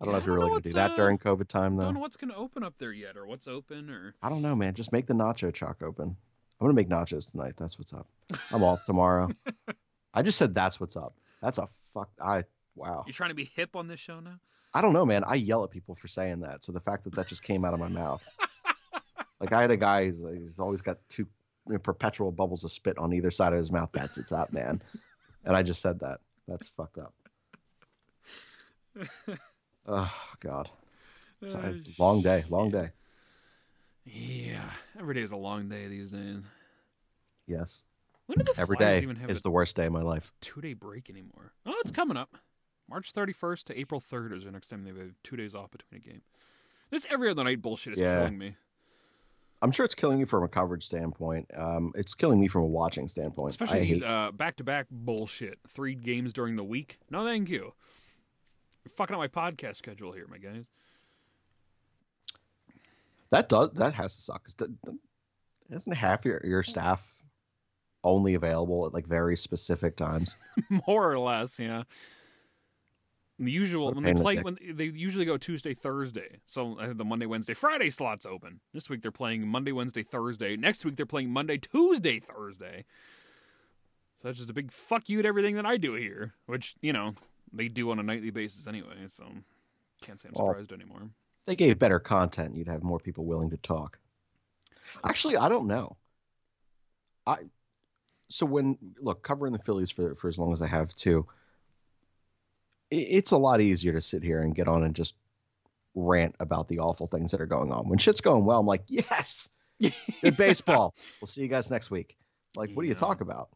[0.00, 1.82] I don't Yeah, know if you're really gonna do that uh, during COVID time though.
[1.82, 4.28] I don't know what's going to open up there yet, or what's open, or I
[4.28, 4.74] don't know, man.
[4.74, 6.08] Just make the nacho chalk open.
[6.08, 7.54] I'm gonna make nachos tonight.
[7.56, 8.06] That's what's up.
[8.50, 9.28] I'm off tomorrow.
[10.14, 11.14] I just said that's what's up.
[11.42, 12.10] That's a fuck.
[12.20, 13.04] I wow.
[13.06, 14.38] you're trying to be hip on this show now.
[14.72, 15.22] I don't know, man.
[15.24, 16.64] I yell at people for saying that.
[16.64, 18.22] So the fact that that just came out of my mouth,
[19.44, 20.04] like I had a guy.
[20.04, 21.26] He's, he's always got two
[21.66, 23.90] you know, perpetual bubbles of spit on either side of his mouth.
[23.92, 24.82] That's it's up, man.
[25.44, 26.18] And I just said that.
[26.48, 27.14] That's fucked up.
[29.86, 30.70] Oh God,
[31.42, 32.44] it's, Uh, it's a long day.
[32.48, 32.88] Long day.
[34.06, 36.38] Yeah, every day is a long day these days.
[37.46, 37.82] Yes.
[38.24, 40.32] When did the Every day even have is the worst day of my life.
[40.40, 41.52] two day break anymore?
[41.66, 42.34] Oh, it's coming up.
[42.88, 46.00] March 31st to April 3rd is the next time they have two days off between
[46.00, 46.22] a game.
[46.90, 48.20] This every other night bullshit is Yeah.
[48.20, 48.56] killing me.
[49.64, 51.50] I'm sure it's killing you from a coverage standpoint.
[51.56, 53.48] Um, it's killing me from a watching standpoint.
[53.50, 55.58] Especially I these uh, back-to-back bullshit.
[55.68, 56.98] Three games during the week.
[57.10, 57.72] No, thank you.
[58.84, 60.66] You're fucking up my podcast schedule here, my guys.
[63.30, 64.44] that does that has to suck.
[64.44, 64.98] 'cause d- d-
[65.70, 67.02] Isn't half your your staff
[68.02, 70.36] only available at like very specific times?
[70.86, 71.84] More or less, yeah.
[73.38, 76.38] The usual when they play when they usually go Tuesday, Thursday.
[76.46, 78.60] So I have the Monday, Wednesday, Friday slots open.
[78.72, 80.56] This week they're playing Monday, Wednesday, Thursday.
[80.56, 82.84] Next week they're playing Monday, Tuesday, Thursday.
[84.22, 86.92] So that's just a big fuck you to everything that I do here, which you
[86.92, 87.14] know
[87.52, 89.08] they do on a nightly basis anyway.
[89.08, 89.24] So
[90.00, 91.02] can't say I'm Well, surprised anymore.
[91.40, 93.98] If they gave better content, you'd have more people willing to talk.
[95.04, 95.96] Actually, I don't know.
[97.26, 97.38] I
[98.28, 101.26] so when look covering the Phillies for for as long as I have too,
[102.90, 105.14] it's a lot easier to sit here and get on and just
[105.94, 107.88] rant about the awful things that are going on.
[107.88, 109.50] When shit's going well, I'm like, yes,
[110.22, 110.94] good baseball.
[111.20, 112.16] we'll see you guys next week.
[112.56, 113.48] Like, what do you talk about?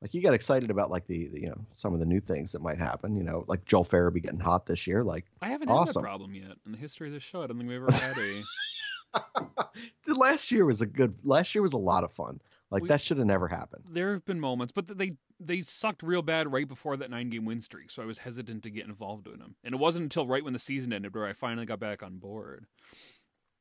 [0.00, 2.52] Like you got excited about like the, the you know some of the new things
[2.52, 3.16] that might happen.
[3.16, 5.02] You know, like Joel Farabee getting hot this year.
[5.02, 6.02] Like I haven't Awesome.
[6.02, 7.42] had that problem yet in the history of this show.
[7.42, 8.42] I don't think we've ever had a.
[10.06, 11.14] the last year was a good.
[11.24, 12.40] Last year was a lot of fun.
[12.70, 13.84] Like We- that should have never happened.
[13.90, 17.44] there have been moments, but they they sucked real bad right before that nine game
[17.44, 19.54] win streak, so I was hesitant to get involved in them.
[19.62, 22.18] And it wasn't until right when the season ended where I finally got back on
[22.18, 22.66] board.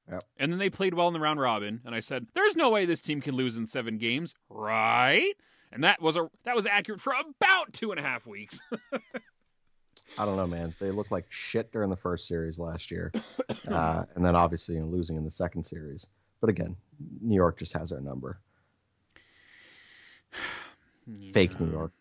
[0.10, 0.24] Yep.
[0.38, 2.86] And then they played well in the round robin, and I said, "There's no way
[2.86, 5.34] this team can lose in seven games, right?"
[5.72, 8.60] And that was a that was accurate for about two and a half weeks.
[10.18, 10.74] I don't know, man.
[10.80, 13.12] They looked like shit during the first series last year,
[13.68, 16.08] uh, and then obviously you know, losing in the second series.
[16.40, 16.76] But again,
[17.22, 18.40] New York just has our number.
[21.34, 21.92] Fake New York.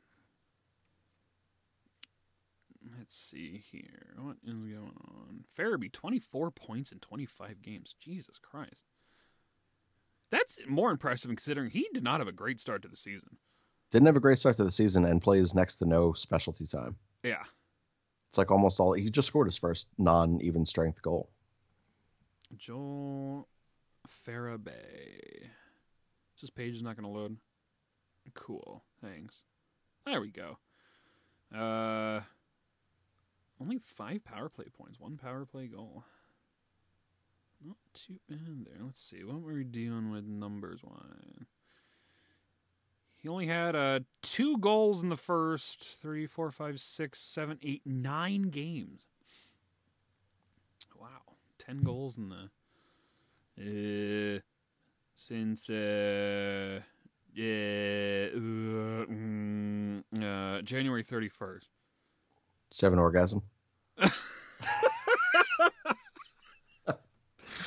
[2.98, 4.14] Let's see here.
[4.18, 5.44] What is going on?
[5.56, 7.94] Farabee, 24 points in 25 games.
[8.00, 8.86] Jesus Christ.
[10.30, 13.36] That's more impressive considering he did not have a great start to the season.
[13.90, 16.96] Didn't have a great start to the season and plays next to no specialty time.
[17.22, 17.44] Yeah.
[18.28, 18.92] It's like almost all.
[18.92, 21.30] He just scored his first non-even strength goal.
[22.56, 23.48] Joel
[24.26, 25.46] Farabee.
[26.40, 27.36] This page is not going to load.
[28.34, 28.82] Cool.
[29.00, 29.42] Thanks.
[30.04, 30.58] There we go.
[31.54, 32.20] Uh,
[33.60, 35.00] only five power play points.
[35.00, 36.04] One power play goal.
[37.64, 38.84] Not too bad there.
[38.84, 39.24] Let's see.
[39.24, 41.46] What were we dealing with numbers wise?
[43.16, 47.82] He only had uh, two goals in the first three, four, five, six, seven, eight,
[47.84, 49.06] nine games.
[51.00, 51.08] Wow.
[51.58, 52.50] 10 goals in the.
[53.58, 54.40] Uh,
[55.16, 55.68] since.
[55.68, 56.80] Uh,
[57.36, 61.64] uh, mm, uh, January 31st.
[62.72, 63.42] Seven orgasm.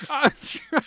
[0.10, 0.84] I'm, try-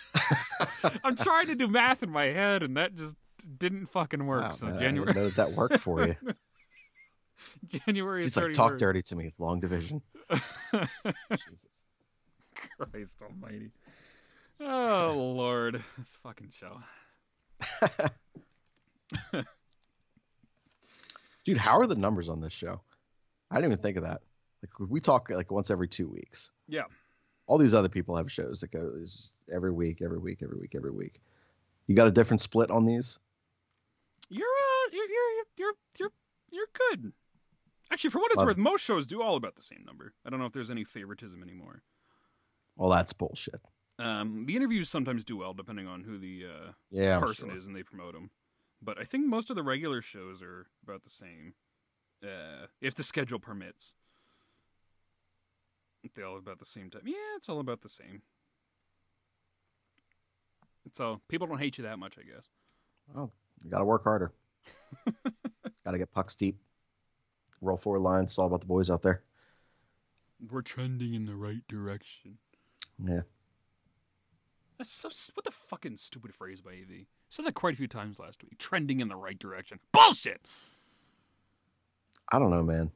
[1.05, 3.15] I'm trying to do math in my head, and that just
[3.59, 4.43] didn't fucking work.
[4.43, 6.15] Wow, so man, I January, didn't know that, that worked for you.
[7.87, 8.43] January 31st.
[8.43, 9.33] like, talk dirty to me.
[9.39, 10.03] Long division.
[10.31, 11.85] Jesus.
[12.79, 13.71] Christ Almighty.
[14.61, 16.81] Oh Lord, this fucking show.
[21.45, 22.81] Dude, how are the numbers on this show?
[23.51, 24.23] I didn't even think of that.
[24.63, 26.53] Like we talk like once every two weeks.
[26.69, 26.85] Yeah.
[27.47, 30.93] All these other people have shows that goes every week, every week, every week, every
[30.93, 31.21] week.
[31.89, 33.19] You got a different split on these?
[34.31, 36.13] You're uh, you're you're you're you're
[36.53, 37.13] you're good.
[37.91, 40.15] Actually, for what it's Love worth, most shows do all about the same number.
[40.25, 41.83] I don't know if there's any favoritism anymore.
[42.77, 43.61] Well, that's bullshit.
[43.99, 47.59] Um, the interviews sometimes do well depending on who the uh, Yeah, person sure.
[47.59, 48.31] is and they promote them.
[48.83, 51.55] But I think most of the regular shows are about the same,
[52.23, 53.95] uh, if the schedule permits.
[56.17, 57.03] They all about the same time.
[57.05, 58.23] Yeah, it's all about the same.
[60.95, 62.49] So people don't hate you that much, I guess.
[63.17, 63.31] Oh,
[63.63, 64.33] you got to work harder.
[65.85, 66.59] got to get pucks deep.
[67.61, 68.33] Roll four lines.
[68.33, 69.23] It's all about the boys out there.
[70.51, 72.39] We're trending in the right direction.
[73.07, 73.21] Yeah.
[74.83, 77.07] That's so, what the fucking stupid phrase by AV.
[77.31, 78.59] Said that quite a few times last week.
[78.59, 79.79] Trending in the right direction.
[79.93, 80.41] Bullshit.
[82.33, 82.91] I don't know, man.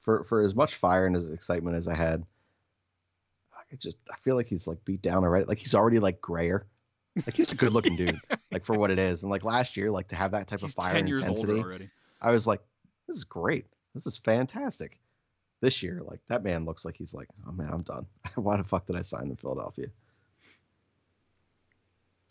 [0.00, 2.24] For for as much fire and as excitement as I had,
[3.54, 5.44] I just I feel like he's like beat down already.
[5.44, 6.66] Like he's already like grayer.
[7.14, 8.18] Like he's a good looking dude,
[8.50, 9.22] like for what it is.
[9.22, 11.90] And like last year, like to have that type He's of fire and intensity.
[12.22, 12.62] I was like,
[13.06, 13.66] this is great.
[13.92, 14.98] This is fantastic.
[15.60, 18.06] This year, like that man looks like he's like, oh man, I'm done.
[18.36, 19.88] Why the fuck did I sign in Philadelphia?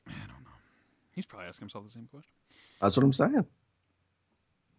[0.08, 0.52] I don't know.
[1.12, 2.34] He's probably asking himself the same question.
[2.80, 3.46] That's what I'm saying.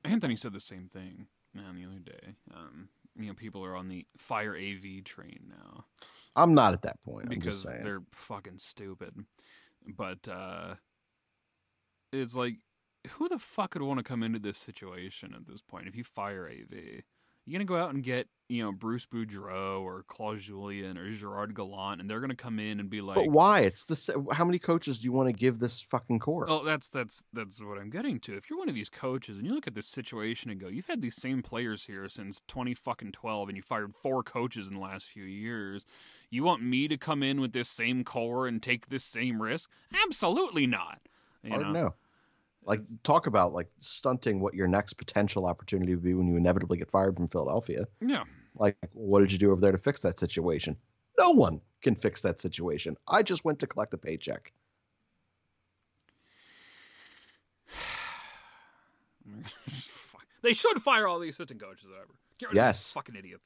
[0.04, 2.34] Anthony said the same thing man, the other day.
[2.54, 5.84] Um, you know, people are on the fire AV train now
[6.34, 7.24] I'm not at that point.
[7.24, 7.84] I'm because just saying.
[7.84, 9.14] they're fucking stupid.
[9.86, 10.74] But uh,
[12.12, 12.54] it's like,
[13.10, 15.88] who the fuck would want to come into this situation at this point?
[15.88, 17.02] If you fire AV,
[17.46, 21.54] you gonna go out and get you know Bruce Boudreau or Claude Julien or Gerard
[21.54, 23.60] Gallant, and they're gonna come in and be like, but why?
[23.60, 26.46] It's the how many coaches do you want to give this fucking core?
[26.48, 28.36] Oh, that's that's that's what I'm getting to.
[28.36, 30.86] If you're one of these coaches and you look at this situation and go, you've
[30.86, 34.74] had these same players here since 20 fucking 12, and you fired four coaches in
[34.74, 35.84] the last few years.
[36.30, 39.70] You want me to come in with this same core and take this same risk?
[40.06, 41.00] Absolutely not.
[41.42, 41.72] You Hard know?
[41.72, 41.94] to know.
[42.64, 46.78] Like talk about like stunting what your next potential opportunity would be when you inevitably
[46.78, 47.86] get fired from Philadelphia.
[48.00, 48.24] Yeah.
[48.54, 50.76] Like, what did you do over there to fix that situation?
[51.18, 52.96] No one can fix that situation.
[53.08, 54.52] I just went to collect a paycheck.
[59.26, 60.26] Fuck.
[60.42, 62.14] they should fire all the assistant coaches ever.
[62.38, 62.78] Get rid of Yes.
[62.78, 63.44] these fucking idiots.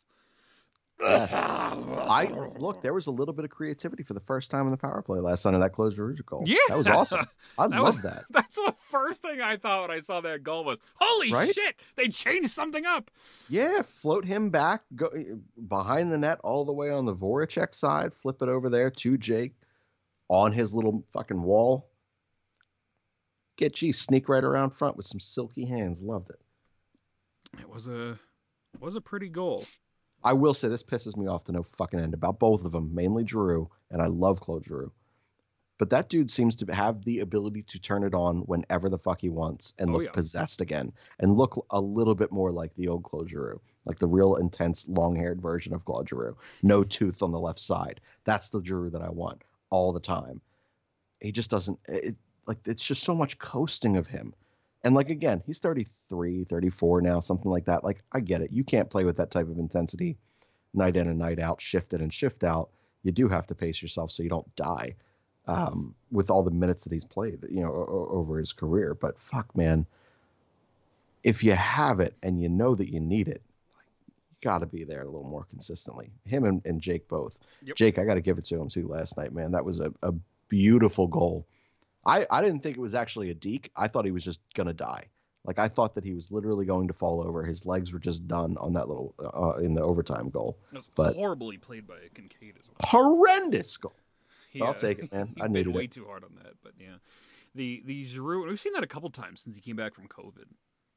[1.01, 1.33] Yes.
[1.35, 2.25] I
[2.59, 2.81] look.
[2.81, 5.19] There was a little bit of creativity for the first time in the power play
[5.21, 6.43] last night in that Claude Giroux goal.
[6.47, 7.27] Yeah, that was awesome.
[7.59, 8.25] I That love was- that.
[8.31, 11.55] That's the first thing I thought when I saw that goal was, holy Right?
[11.55, 13.11] shit, they changed something up.
[13.51, 15.35] Yeah, float him back, go eh,
[15.69, 18.15] behind the net, all the way on the Voracek side.
[18.15, 19.53] Flip it over there to Jake
[20.29, 21.91] on his little fucking wall.
[23.59, 26.03] Get G sneak right around front with some silky hands.
[26.03, 26.41] Loved it.
[27.61, 28.19] It was a
[28.81, 29.65] was a pretty goal.
[30.27, 32.93] I will say this pisses me off to no fucking end about both of them,
[32.95, 34.91] mainly Drew, and I love Claude Giroux.
[35.79, 39.21] But that dude seems to have the ability to turn it on whenever the fuck
[39.21, 40.11] he wants and Oh, look yeah.
[40.11, 44.09] possessed again and look a little bit more like the old Claude Giroux, like the
[44.09, 46.37] real intense long-haired version of Claude Giroux.
[46.63, 48.01] No tooth on the left side.
[48.25, 50.41] That's the Giroux that I want all the time.
[51.21, 52.17] He just doesn't it,
[52.49, 54.35] like it's just so much coasting of him.
[54.85, 57.83] And like again, he's 33, 34 now, something like that.
[57.83, 58.53] Like I get it.
[58.53, 60.17] You can't play with that type of intensity
[60.75, 62.71] night in and night out, shift in and shift out.
[63.03, 64.95] You do have to pace yourself so you don't die
[65.47, 68.95] um, with all the minutes that he's played, you know, o- over his career.
[68.95, 69.87] But fuck, man,
[71.23, 73.43] if you have it and you know that you need it,
[74.07, 76.11] you got to be there a little more consistently.
[76.25, 77.39] Him and, and Jake both.
[77.63, 77.77] Yep.
[77.77, 79.53] Jake, I got to give it to him too last night, man.
[79.53, 80.13] That was a, a
[80.49, 81.47] beautiful goal.
[82.07, 83.71] I, I didn't think it was actually a deke.
[83.77, 85.09] I thought he was just gonna die.
[85.45, 87.45] Like I thought that he was literally going to fall over.
[87.45, 90.59] His legs were just done on that little uh, in the overtime goal.
[90.95, 92.77] But- horribly played by Kinkaid as well.
[92.81, 93.95] Horrendous goal.
[94.51, 95.35] He, I'll take it, man.
[95.41, 95.93] I needed way it.
[95.93, 96.97] too hard on that, but yeah,
[97.55, 98.47] the the Giroux.
[98.47, 100.47] We've seen that a couple times since he came back from COVID.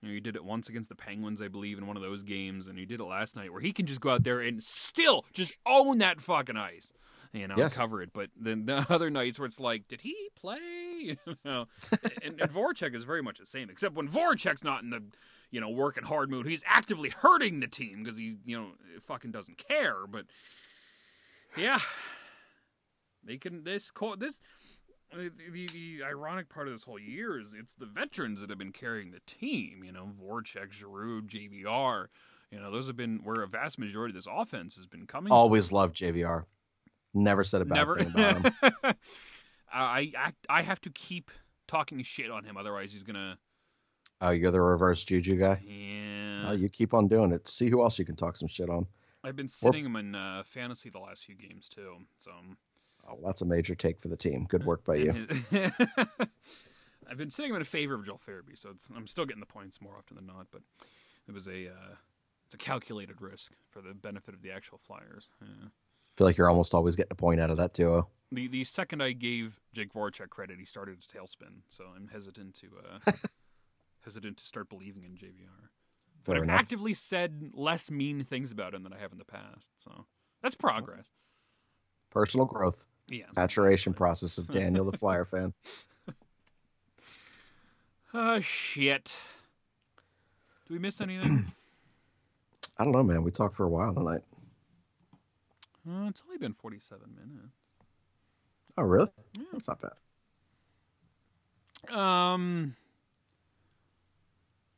[0.02, 2.24] You know, he did it once against the Penguins, I believe, in one of those
[2.24, 4.64] games, and he did it last night, where he can just go out there and
[4.64, 6.94] still just own that fucking ice,
[7.34, 7.78] you know, Yes.
[7.78, 8.12] cover it.
[8.14, 10.60] But then the other nights where it's like, did he play?
[11.00, 11.16] You
[11.46, 11.66] know,
[12.22, 15.02] and, and Voracek is very much the same, except when Voracek's not in the
[15.50, 18.68] you know working hard mood, he's actively hurting the team because he you know
[19.04, 20.06] fucking doesn't care.
[20.06, 20.26] But
[21.56, 21.80] yeah,
[23.24, 24.42] they can this this
[25.14, 28.60] the, the the ironic part of this whole year is it's the veterans that have
[28.60, 29.82] been carrying the team.
[29.86, 32.08] You know, Voracek, Giroux, JVR.
[32.52, 35.32] You know, those have been where a vast majority of this offense has been coming.
[35.32, 36.44] Always loved JVR.
[37.14, 37.96] Never said a bad never.
[37.96, 38.54] thing about him.
[39.72, 41.32] I, I I have to keep
[41.68, 43.38] talking shit on him, otherwise he's gonna.
[44.22, 45.62] Oh, you're the reverse Juju guy.
[45.66, 47.48] Yeah, Oh, you keep on doing it.
[47.48, 48.86] See who else you can talk some shit on.
[49.24, 51.96] I've been sitting him in uh, fantasy the last few games too.
[52.18, 52.32] So
[53.08, 54.46] Oh, that's a major take for the team.
[54.50, 55.28] Good work by you.
[57.10, 59.46] I've been sitting him in favor of Joel Farabee, so it's, I'm still getting the
[59.48, 60.48] points more often than not.
[60.52, 60.62] But
[61.28, 61.96] it was a uh,
[62.46, 65.30] it's a calculated risk for the benefit of the actual Flyers.
[65.42, 65.70] Yeah.
[66.20, 68.06] Feel like you're almost always getting a point out of that duo.
[68.34, 71.62] The the second I gave Jake Voracek credit, he started his tailspin.
[71.70, 72.68] So I'm hesitant to
[73.08, 73.12] uh,
[74.04, 75.70] hesitant to start believing in JVR.
[76.26, 76.60] But Fair I've enough.
[76.60, 79.70] actively said less mean things about him than I have in the past.
[79.78, 80.06] So
[80.44, 81.08] that's progress.
[82.10, 83.24] Personal growth, Yeah.
[83.38, 85.54] maturation process of Daniel the Flyer fan.
[88.14, 89.16] Oh shit.
[90.68, 91.46] Do we miss anything?
[92.78, 93.24] I don't know, man.
[93.24, 94.22] We talked for a while tonight.
[95.90, 97.56] Uh, it's only been 47 minutes.
[98.78, 99.10] Oh, really?
[99.38, 99.44] Yeah.
[99.52, 99.92] That's not bad.
[101.96, 102.76] Um,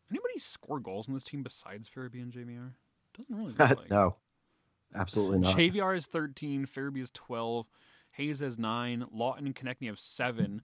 [0.10, 2.72] anybody score goals in this team besides Farabee and JVR?
[3.18, 3.90] Doesn't really look like.
[3.90, 4.16] no,
[4.96, 5.58] absolutely not.
[5.58, 7.68] JVR is 13, Farabee is 12,
[8.12, 10.62] Hayes has 9, Laughton and Konecny have 7,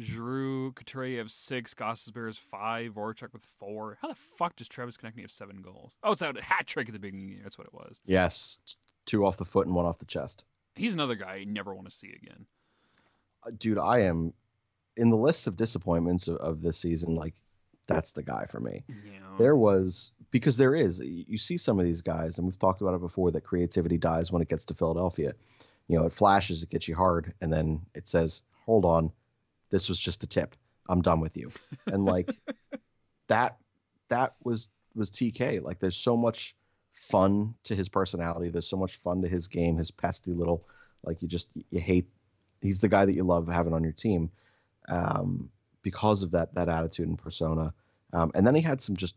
[0.00, 3.98] Giroux, Couturier have 6, Gostisbehere has 5, Voracek with 4.
[4.00, 5.94] How the fuck does Travis Konecny have 7 goals?
[6.02, 7.42] Oh, it's a hat trick at the beginning of the year.
[7.42, 7.98] That's what it was.
[8.06, 8.58] Yes,
[9.06, 10.44] two off the foot and one off the chest.
[10.74, 12.46] He's another guy I never want to see again.
[13.46, 14.32] Uh, Dude, I am
[14.96, 17.14] in the list of disappointments of, of this season.
[17.14, 17.34] Like,
[17.88, 18.84] that's the guy for me.
[18.88, 19.20] Yeah.
[19.38, 21.00] There was because there is.
[21.00, 23.30] You see some of these guys, and we've talked about it before.
[23.30, 25.32] That creativity dies when it gets to Philadelphia.
[25.88, 29.12] You know, it flashes, it gets you hard, and then it says, "Hold on,
[29.70, 30.54] this was just a tip.
[30.88, 31.50] I'm done with you."
[31.86, 32.30] And like
[33.28, 33.56] that,
[34.08, 35.62] that was was TK.
[35.62, 36.54] Like, there's so much
[36.92, 38.50] fun to his personality.
[38.50, 39.76] There's so much fun to his game.
[39.76, 40.66] His pesty little,
[41.04, 42.06] like you just you hate.
[42.60, 44.30] He's the guy that you love having on your team,
[44.88, 45.50] um,
[45.82, 47.74] because of that that attitude and persona.
[48.12, 49.14] Um, and then he had some just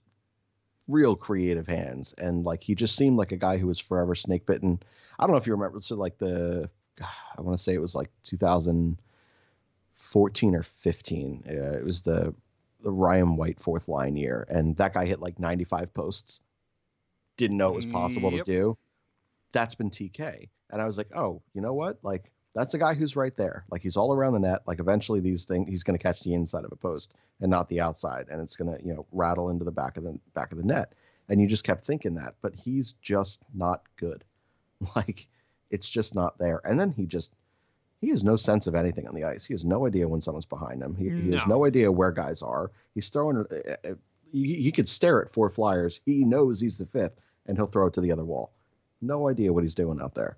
[0.88, 4.46] real creative hands, and like he just seemed like a guy who was forever snake
[4.46, 4.80] bitten.
[5.20, 6.70] I don't know if you remember, so like the
[7.02, 11.44] I want to say it was like 2014 or 15.
[11.48, 12.34] Uh, it was the
[12.82, 16.42] the Ryan White fourth line year, and that guy hit like 95 posts.
[17.38, 18.46] Didn't know it was possible Yep.
[18.46, 18.78] to do.
[19.54, 22.00] That's been TK, and I was like, oh, you know what?
[22.04, 23.66] Like that's a guy who's right there.
[23.70, 24.62] Like he's all around the net.
[24.66, 27.70] Like eventually these things, he's going to catch the inside of a post and not
[27.70, 30.52] the outside, and it's going to you know rattle into the back of the back
[30.52, 30.94] of the net.
[31.28, 34.24] And you just kept thinking that, but he's just not good.
[34.96, 35.28] Like
[35.72, 36.62] it's just not there.
[36.66, 37.34] And then he just
[38.02, 39.46] he has no sense of anything on the ice.
[39.46, 40.96] He has no idea when someone's behind him.
[40.96, 41.56] He, he has No.
[41.56, 42.72] no idea where guys are.
[42.94, 43.38] He's throwing.
[43.38, 43.94] uh, uh,
[44.32, 46.02] He, he could stare at four flyers.
[46.06, 47.16] He knows he's the fifth,
[47.46, 48.52] and he'll throw it to the other wall.
[49.02, 50.38] No idea what he's doing out there.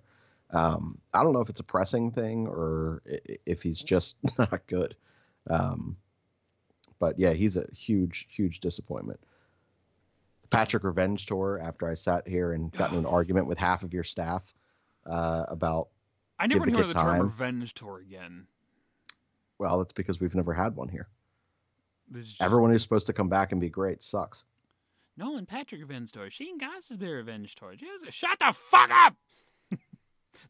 [0.52, 3.02] Um, I don't know if it's a pressing thing or
[3.46, 4.96] if he's just not good.
[5.50, 5.98] Um,
[7.00, 9.20] but yeah, he's a huge, huge disappointment.
[10.50, 11.60] Patrick Revenge Tour.
[11.62, 14.54] After I sat here and got in an argument with half of your staff
[15.06, 15.90] uh, about
[16.40, 18.48] I never heard of the term revenge tour again.
[19.58, 21.08] well, it's because we've never had one here.
[22.14, 24.46] Just- Everyone who's supposed to come back and be great sucks.
[25.18, 26.30] Nolan Patrick revenge tour.
[26.30, 27.74] Shane Gostisbehere revenge tour.
[27.76, 29.16] Jesus, Shut the fuck up!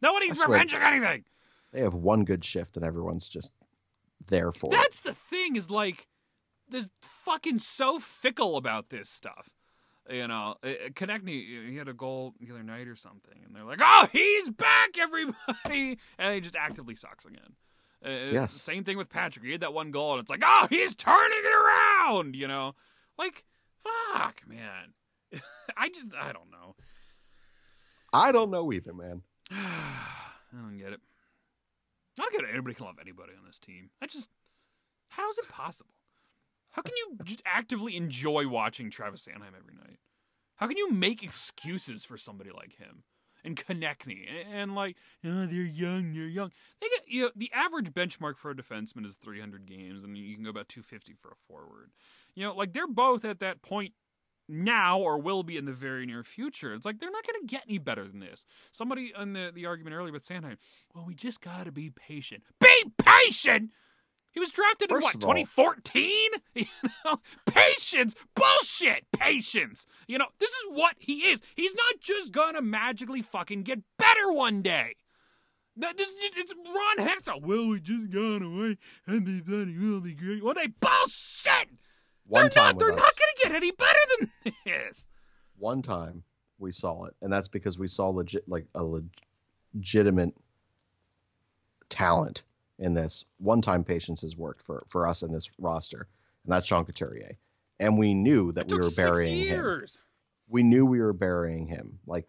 [0.01, 1.23] Nobody's revenging anything.
[1.71, 3.51] They have one good shift and everyone's just
[4.27, 4.71] there for it.
[4.77, 5.55] That's the thing.
[5.55, 6.07] Is like,
[6.69, 9.49] there's fucking so fickle about this stuff.
[10.09, 13.53] You know, uh, uh, Konecny, he had a goal the other night or something, and
[13.53, 17.55] they're like, "Oh, he's back, everybody!" And he just actively sucks again.
[18.05, 18.53] Uh, Yes.
[18.53, 19.43] Same thing with Patrick.
[19.43, 22.73] He had that one goal, and it's like, "Oh, he's turning it around!" You know,
[23.17, 23.43] like,
[23.83, 24.93] fuck, man.
[25.77, 26.75] I just, I don't know.
[28.13, 29.23] I don't know either, man.
[29.51, 31.01] I don't get it.
[32.19, 32.53] I don't get it.
[32.53, 33.89] Anybody can love anybody on this team.
[34.01, 34.29] I just,
[35.09, 35.93] how is it possible?
[36.71, 39.99] How can you just actively enjoy watching Travis Sanheim every night?
[40.55, 43.03] How can you make excuses for somebody like him
[43.47, 44.95] and Konecny and, like,
[45.25, 46.51] oh, they're young, they're young.
[46.81, 50.35] They get you know the average benchmark for a defenseman is 300 games, and you
[50.35, 51.91] can go about 250 for a forward.
[52.35, 53.93] You know, like they're both at that point
[54.49, 56.73] now or will be in the very near future.
[56.73, 58.45] It's like they're not going to get any better than this.
[58.71, 60.57] Somebody on the, the argument earlier with Sanheim,
[60.93, 62.43] well, we just got to be patient.
[62.59, 63.71] Be patient!
[64.37, 66.29] He was drafted in what, 2014?
[66.53, 66.65] You
[67.03, 67.17] know,
[67.47, 68.13] patience!
[68.35, 69.05] Bullshit!
[69.11, 69.87] Patience!
[70.07, 71.41] You know, this is what he is.
[71.55, 74.93] He's not just gonna magically fucking get better one day.
[75.75, 77.41] This is just, it's Ron Hextall.
[77.41, 78.77] Well, we just got away
[79.07, 80.67] and he thought he will be great one day.
[80.79, 81.69] Bullshit!
[82.27, 82.79] One they're time not.
[82.79, 85.07] They're us, not gonna get any better than this.
[85.57, 86.21] one time
[86.59, 89.09] we saw it, and that's because we saw legit like a leg-
[89.73, 90.35] legitimate
[91.89, 92.43] talent
[92.79, 93.25] in this.
[93.37, 96.07] One time patience has worked for for us in this roster,
[96.43, 97.37] and that's Sean Couturier.
[97.79, 99.85] And we knew that we were burying him.
[100.49, 101.99] We knew we were burying him.
[102.07, 102.27] Like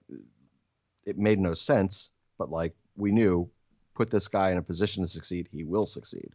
[1.07, 3.51] it made no sense, but like we knew,
[3.94, 6.30] put this guy in a position to succeed, he will succeed.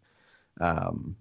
[0.60, 1.16] Um,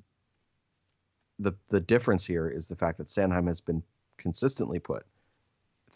[1.38, 3.82] the the difference here is the fact that Sanheim has been
[4.16, 5.04] consistently put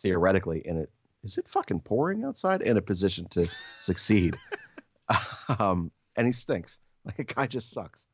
[0.00, 0.90] theoretically in it.
[1.22, 2.62] Is it fucking pouring outside?
[2.62, 4.38] In a position to succeed,
[5.58, 6.78] um, and he stinks.
[7.18, 8.08] Like a guy just sucks.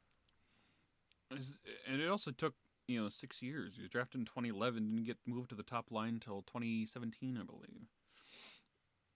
[1.31, 2.55] And it also took
[2.89, 3.75] you know six years.
[3.77, 7.45] He was drafted in 2011, didn't get moved to the top line until 2017, I
[7.45, 7.89] believe.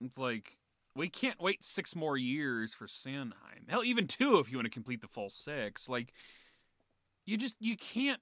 [0.01, 0.59] It's like
[0.95, 3.69] we can't wait six more years for Sanheim.
[3.69, 5.89] Hell, even two if you want to complete the full six.
[5.89, 6.13] Like
[7.27, 8.21] you just you can't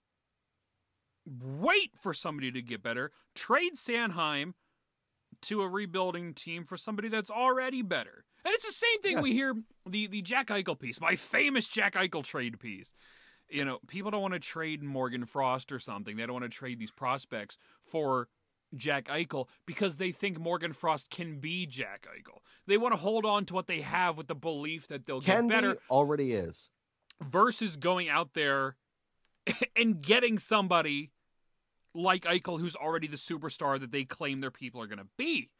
[1.25, 3.13] wait for somebody to get better.
[3.35, 4.55] Trade Sanheim
[5.43, 8.25] to a rebuilding team for somebody that's already better.
[8.45, 9.55] And it's the same thing we hear
[9.89, 12.95] the the Jack Eichel piece, my famous Jack Eichel trade piece.
[13.49, 16.17] You know, people don't want to trade Morgan Frost or something.
[16.17, 18.29] They don't want to trade these prospects for
[18.75, 22.39] Jack Eichel because they think Morgan Frost can be Jack Eichel.
[22.67, 25.49] They want to hold on to what they have with the belief that they'll Can
[25.49, 26.71] get better be, already is.
[27.23, 28.77] versus going out there
[29.77, 31.13] and getting somebody
[31.95, 35.51] like Eichel who's already the superstar that they claim their people are going to be.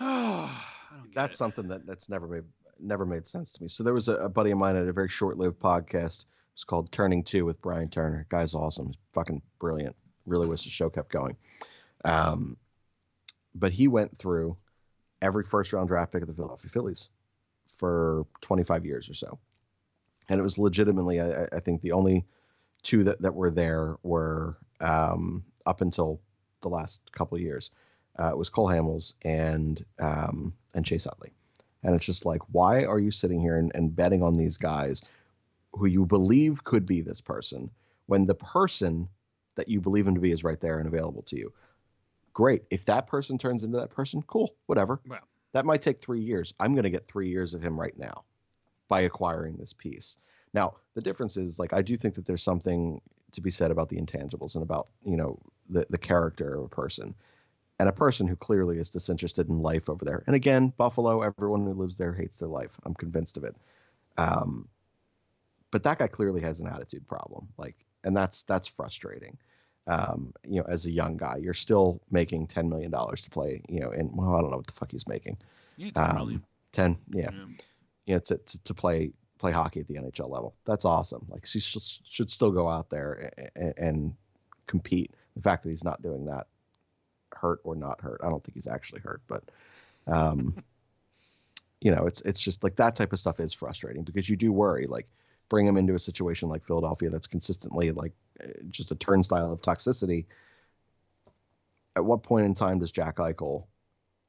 [0.90, 1.38] I don't get that's it.
[1.38, 2.44] something that that's never made
[2.80, 3.68] never made sense to me.
[3.68, 6.24] So there was a, a buddy of mine at a very short-lived podcast.
[6.52, 8.26] It's called Turning Two with Brian Turner.
[8.28, 8.86] Guy's awesome.
[8.86, 9.96] He's fucking brilliant.
[10.26, 11.36] Really wish the show kept going.
[12.04, 12.56] Um,
[13.54, 14.56] but he went through
[15.20, 17.08] every first-round draft pick of the Philadelphia Phillies
[17.66, 19.38] for 25 years or so,
[20.28, 22.24] and it was legitimately, I, I think, the only
[22.82, 26.20] two that, that were there were um, up until
[26.60, 27.70] the last couple of years.
[28.18, 31.32] Uh, it was Cole Hamels and um, and Chase Utley.
[31.82, 35.02] And it's just like, why are you sitting here and, and betting on these guys
[35.72, 37.70] who you believe could be this person
[38.06, 39.08] when the person
[39.56, 41.52] that you believe him to be is right there and available to you?
[42.32, 42.62] Great.
[42.70, 45.00] If that person turns into that person, cool, whatever.
[45.06, 45.20] Well.
[45.52, 46.54] That might take three years.
[46.60, 48.24] I'm going to get three years of him right now
[48.88, 50.18] by acquiring this piece.
[50.54, 53.00] Now, the difference is like I do think that there's something
[53.32, 56.68] to be said about the intangibles and about, you know, the, the character of a
[56.68, 57.14] person
[57.78, 60.24] and a person who clearly is disinterested in life over there.
[60.26, 62.78] And again, Buffalo, everyone who lives there hates their life.
[62.84, 63.54] I'm convinced of it.
[64.16, 64.68] Um,
[65.70, 69.36] but that guy clearly has an attitude problem, like, and that's that's frustrating.
[69.86, 73.62] Um, you know, as a young guy, you're still making ten million dollars to play.
[73.68, 75.36] You know, and well, I don't know what the fuck he's making.
[75.76, 76.34] Yeah, 10 million.
[76.36, 77.46] Um, ten, yeah, Yeah.
[78.06, 80.54] you know, to, to, to play play hockey at the NHL level.
[80.64, 81.26] That's awesome.
[81.28, 84.14] Like he should, should still go out there and, and
[84.66, 85.14] compete.
[85.36, 86.48] The fact that he's not doing that,
[87.34, 89.44] hurt or not hurt, I don't think he's actually hurt, but
[90.06, 90.62] um,
[91.80, 94.52] you know, it's it's just like that type of stuff is frustrating because you do
[94.52, 94.86] worry.
[94.86, 95.08] Like
[95.48, 98.12] bring him into a situation like Philadelphia that's consistently like
[98.42, 100.26] uh, just a turnstile of toxicity.
[101.96, 103.64] At what point in time does Jack Eichel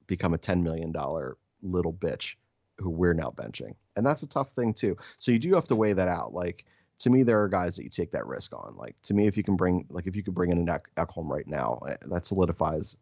[0.07, 2.35] become a ten million dollar little bitch
[2.77, 3.75] who we're now benching?
[3.95, 4.97] And that's a tough thing too.
[5.17, 6.33] So you do have to weigh that out.
[6.33, 6.65] Like
[6.99, 8.75] to me, there are guys that you take that risk on.
[8.75, 10.93] Like to me, if you can bring like if you could bring in an Ek-
[10.95, 12.97] Ekholm right now, eh, that solidifies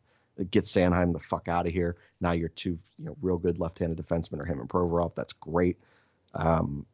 [0.51, 1.97] get Sanheim the fuck out of here.
[2.21, 5.15] Now you're two, you know, real good left-handed defensemen are him and Provorov.
[5.15, 5.77] That's great.
[6.35, 6.85] Um,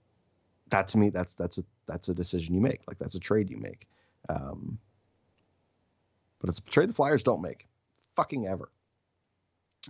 [0.70, 2.82] that to me, that's that's a that's a decision you make.
[2.88, 3.88] Like that's a trade you make.
[4.30, 4.80] Um,
[6.40, 7.68] but it's a trade the Flyers don't make,
[8.16, 8.70] fucking ever.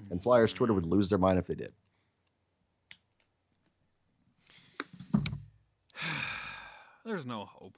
[0.10, 1.74] And Flyers Twitter would lose their mind if they did.
[7.06, 7.78] There's no hope.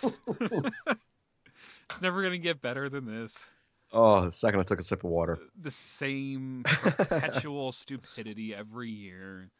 [0.00, 3.38] It's never gonna get better than this.
[3.92, 5.38] Oh, the second I took a sip of water.
[5.60, 9.50] The same perpetual stupidity every year,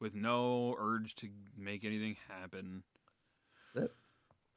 [0.00, 2.80] with no urge to make anything happen.
[3.74, 3.92] That's it.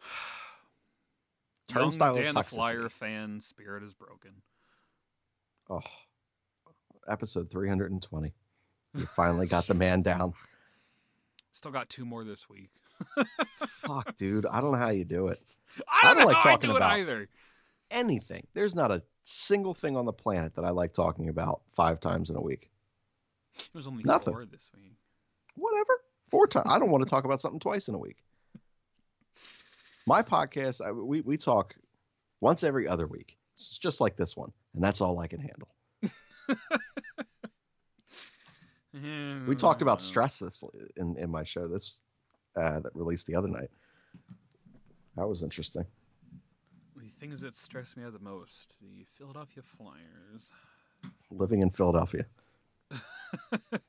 [1.68, 2.44] Turnstile Dan the.
[2.44, 4.32] Flyer fan spirit is broken.
[5.70, 5.82] Oh,
[7.10, 8.34] episode 320.
[8.96, 10.34] You finally got the man down.
[11.52, 12.70] Still got two more this week.
[13.68, 14.46] Fuck, dude.
[14.46, 15.40] I don't know how you do it.
[15.88, 17.28] I don't, don't know like I talking do about- it either.
[17.92, 18.46] Anything.
[18.54, 22.30] There's not a single thing on the planet that I like talking about five times
[22.30, 22.70] in a week.
[23.58, 24.34] It was only Nothing.
[24.34, 24.94] four this week.
[25.56, 25.94] Whatever.
[26.30, 26.68] Four times.
[26.70, 28.18] I don't want to talk about something twice in a week.
[30.06, 31.76] My podcast, I, we, we talk
[32.42, 33.38] once every other week.
[33.56, 35.70] It's just like this one, and that's all I can handle.
[39.48, 40.64] We talked about stress this
[40.98, 42.02] in, in my show this
[42.56, 43.70] uh, that released the other night.
[45.16, 45.86] That was interesting.
[46.96, 50.50] The things that stress me out the most: the Philadelphia Flyers,
[51.32, 52.26] Living in Philadelphia.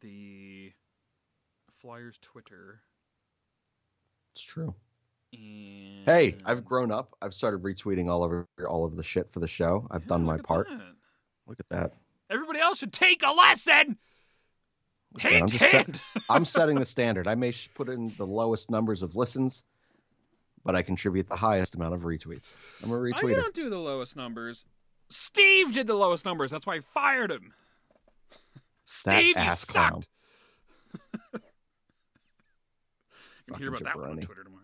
[0.00, 0.72] the
[1.80, 2.80] Flyers Twitter,
[4.34, 4.74] It's true.
[5.32, 7.14] and Hey, I've grown up.
[7.22, 9.86] I've started retweeting all over all of the shit for the show.
[9.90, 10.68] I've Yeah, done my part.
[10.68, 10.95] that.
[11.46, 11.92] Look at that.
[12.30, 13.72] Everybody else should take a lesson.
[13.72, 15.32] At.
[15.32, 17.26] I'm Hint, set- I'm setting the standard.
[17.26, 19.64] I may put in the lowest numbers of listens,
[20.64, 22.54] but I contribute the highest amount of retweets.
[22.82, 23.30] I'm a retweeter.
[23.30, 24.64] I don't do the lowest numbers.
[25.08, 26.50] Steve did the lowest numbers.
[26.50, 27.52] That's why I fired him.
[29.04, 29.72] That Steve, you ass sucked.
[29.72, 30.02] clown.
[33.46, 34.16] You can hear about that one on.
[34.18, 34.62] Twitter tomorrow.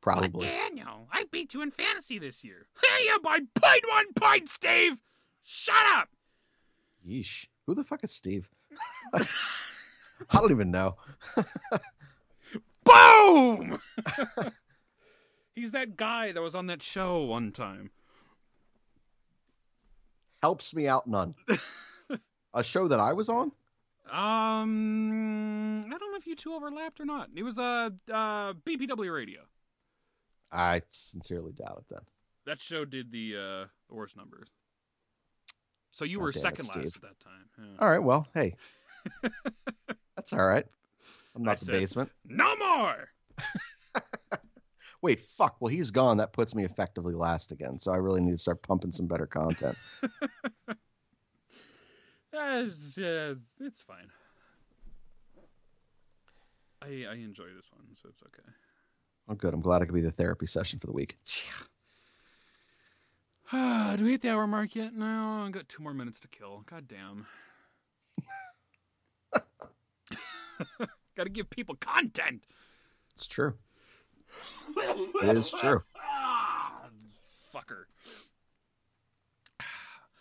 [0.00, 0.28] Probably.
[0.28, 2.66] But Daniel, I beat you in fantasy this year.
[3.04, 4.98] yeah, by point one point, Steve.
[5.48, 6.08] Shut up.
[7.06, 7.46] Yeesh.
[7.66, 8.48] Who the fuck is Steve?
[9.14, 10.96] I don't even know.
[12.84, 13.80] Boom.
[15.54, 17.90] He's that guy that was on that show one time.
[20.42, 21.34] Helps me out none.
[22.52, 23.52] a show that I was on?
[24.10, 27.30] Um, I don't know if you two overlapped or not.
[27.34, 29.40] It was uh, uh BPW Radio.
[30.52, 32.02] I sincerely doubt it then.
[32.46, 34.52] That show did the uh the worst numbers.
[35.96, 37.48] So you God were damn it, second last at that time.
[37.58, 37.64] Yeah.
[37.78, 38.52] All right, well, hey.
[40.14, 40.66] That's all right.
[41.34, 42.10] I'm I not the said- basement.
[42.26, 43.08] No more.
[45.00, 45.56] Wait, fuck.
[45.58, 46.18] Well, he's gone.
[46.18, 47.78] That puts me effectively last again.
[47.78, 49.76] So I really need to start pumping some better content.
[52.38, 54.08] It's, uh, it's fine.
[56.82, 58.46] I I enjoy this one, so it's okay.
[59.28, 59.54] Oh, good.
[59.54, 61.16] I'm glad it could be the therapy session for the week.
[63.96, 64.94] Do we hit the hour mark yet?
[64.94, 66.62] No, I've got two more minutes to kill.
[66.70, 67.26] God damn.
[71.16, 72.42] got to give people content.
[73.14, 73.54] It's true.
[75.22, 75.82] It is true.
[75.96, 76.82] Ah,
[77.54, 77.84] fucker.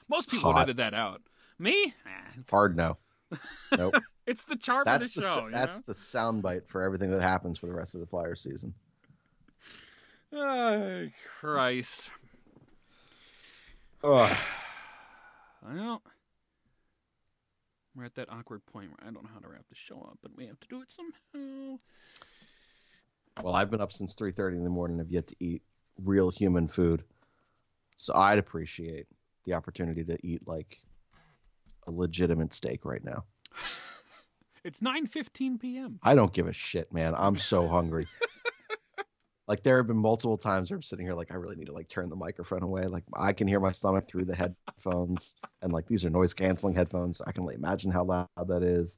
[0.07, 0.63] Most people would Hot.
[0.63, 1.21] edit that out.
[1.59, 1.93] Me?
[2.05, 2.97] Eh, Hard no.
[3.77, 3.95] Nope.
[4.25, 5.49] It's the charm That's of the the show.
[5.51, 5.83] that's know?
[5.87, 8.73] the soundbite for everything that happens for the rest of the Flyer season.
[10.31, 11.07] Oh,
[11.39, 12.09] Christ.
[14.05, 14.37] Ugh.
[15.63, 16.03] Well,
[17.95, 20.19] we're at that awkward point where I don't know how to wrap the show up,
[20.21, 21.79] but we have to do it somehow.
[23.41, 24.99] Well, I've been up since 3:30 in the morning.
[24.99, 25.63] Have yet to eat
[26.03, 27.03] real human food,
[27.95, 29.07] so I'd appreciate
[29.45, 30.77] the opportunity to eat like
[31.87, 33.23] a legitimate steak right now.
[34.63, 35.99] It's 9:15 p.m.
[36.01, 37.13] I don't give a shit, man.
[37.15, 38.07] I'm so hungry.
[39.47, 41.73] like there have been multiple times where I'm sitting here like I really need to
[41.73, 42.85] like turn the microphone away.
[42.85, 46.75] Like I can hear my stomach through the headphones, and like these are noise canceling
[46.75, 47.21] headphones.
[47.21, 48.97] I can only imagine how loud that is.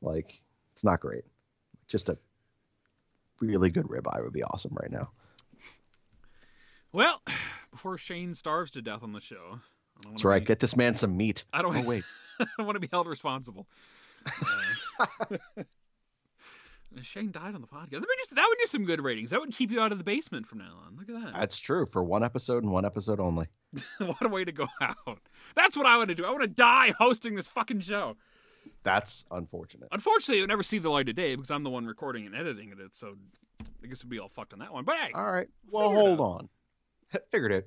[0.00, 0.40] Like
[0.72, 1.24] it's not great.
[1.88, 2.16] Just a
[3.40, 5.10] really good ribeye would be awesome right now.
[6.92, 7.22] Well,
[7.70, 9.60] before Shane starves to death on the show,
[10.08, 10.40] That's right.
[10.42, 11.44] be- Get this man some meat.
[11.52, 11.76] I don't.
[11.76, 12.04] Oh wait,
[12.40, 13.66] I don't want to be held responsible.
[15.00, 15.36] Uh,
[17.02, 17.90] Shane died on the podcast.
[17.92, 19.30] That would, just, that would do some good ratings.
[19.30, 20.96] That would keep you out of the basement from now on.
[20.96, 21.38] Look at that.
[21.38, 23.46] that's true for one episode and one episode only.
[23.98, 25.20] what a way to go out.
[25.54, 26.24] That's what I want to do.
[26.24, 28.16] I want to die hosting this fucking show.
[28.82, 29.88] That's unfortunate.
[29.92, 32.70] Unfortunately, it'll never see the light of day because I'm the one recording and editing
[32.70, 32.94] it.
[32.94, 33.14] So
[33.82, 34.84] I guess we'll be all fucked on that one.
[34.84, 35.48] But hey, All right.
[35.70, 36.48] Well, hold on.
[37.30, 37.66] Figured it.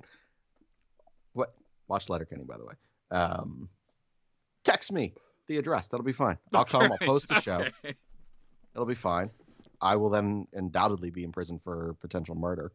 [1.32, 1.54] What?
[1.88, 2.74] Watch Letterkenny, by the way.
[3.10, 3.68] Um,
[4.64, 5.14] text me
[5.46, 5.88] the address.
[5.88, 6.38] That'll be fine.
[6.52, 6.90] I'll come.
[6.90, 7.60] I'll post the show.
[7.84, 7.94] Okay.
[8.74, 9.30] It'll be fine.
[9.84, 12.72] I will then undoubtedly be in prison for potential murder,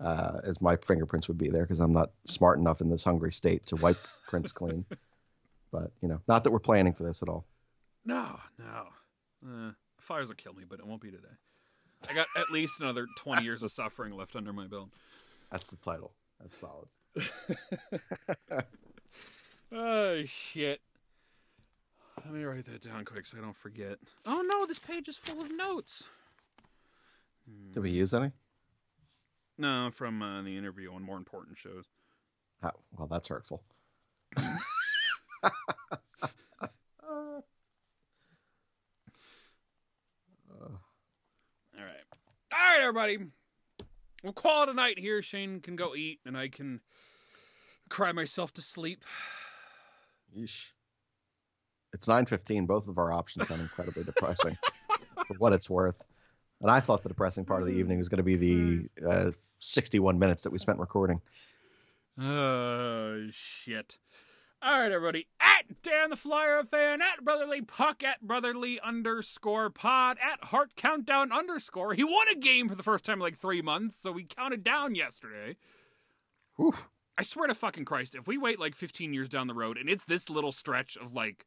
[0.00, 3.30] uh, as my fingerprints would be there because I'm not smart enough in this hungry
[3.32, 4.84] state to wipe prints clean.
[5.70, 7.44] But you know, not that we're planning for this at all.
[8.04, 8.88] No, no.
[9.46, 11.28] Uh, fires will kill me, but it won't be today.
[12.08, 14.88] I got at least another 20 years of suffering left under my belt.
[15.52, 16.12] That's the title.
[16.40, 16.88] That's solid.
[19.70, 20.80] Oh, shit.
[22.24, 23.98] Let me write that down quick so I don't forget.
[24.26, 26.08] Oh, no, this page is full of notes.
[27.72, 28.32] Did we use any?
[29.56, 31.84] No, from uh, the interview on more important shows.
[32.62, 33.62] Oh, well, that's hurtful.
[34.36, 34.44] All
[41.84, 42.04] right.
[42.52, 43.18] All right, everybody.
[44.22, 45.22] We'll call it a night here.
[45.22, 46.80] Shane can go eat, and I can
[47.88, 49.04] cry myself to sleep.
[50.36, 50.72] Yeesh.
[51.92, 52.66] It's 9:15.
[52.66, 54.58] Both of our options sound incredibly depressing,
[55.26, 56.00] for what it's worth.
[56.60, 59.30] And I thought the depressing part of the evening was going to be the uh,
[59.60, 61.20] 61 minutes that we spent recording.
[62.20, 63.98] Oh shit.
[64.60, 65.28] All right, everybody.
[65.38, 71.30] At Dan the Flyer fan, at Brotherly Puck, at Brotherly underscore pod, at Hart Countdown
[71.30, 71.94] underscore.
[71.94, 74.64] He won a game for the first time in like three months, so we counted
[74.64, 75.56] down yesterday.
[76.56, 76.74] Whew.
[77.16, 79.88] I swear to fucking Christ, if we wait like 15 years down the road and
[79.88, 81.46] it's this little stretch of like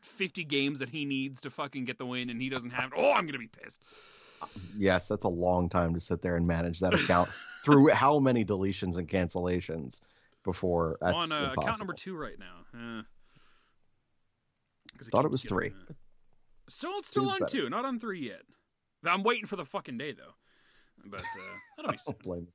[0.00, 2.96] 50 games that he needs to fucking get the win and he doesn't have it,
[2.96, 3.80] oh, I'm going to be pissed.
[4.76, 7.28] Yes, that's a long time to sit there and manage that account
[7.64, 10.00] through how many deletions and cancellations
[10.44, 11.62] before that's on uh, impossible.
[11.62, 12.56] account number two right now.
[12.98, 13.02] Uh,
[15.10, 15.68] Thought it was three.
[15.88, 15.92] uh,
[16.68, 17.52] Still, it's still Two's on better.
[17.62, 18.42] two, not on three yet.
[19.04, 20.34] I'm waiting for the fucking day though.
[21.04, 21.24] But uh,
[21.76, 22.12] that'll be soon.
[22.14, 22.52] Don't blame me.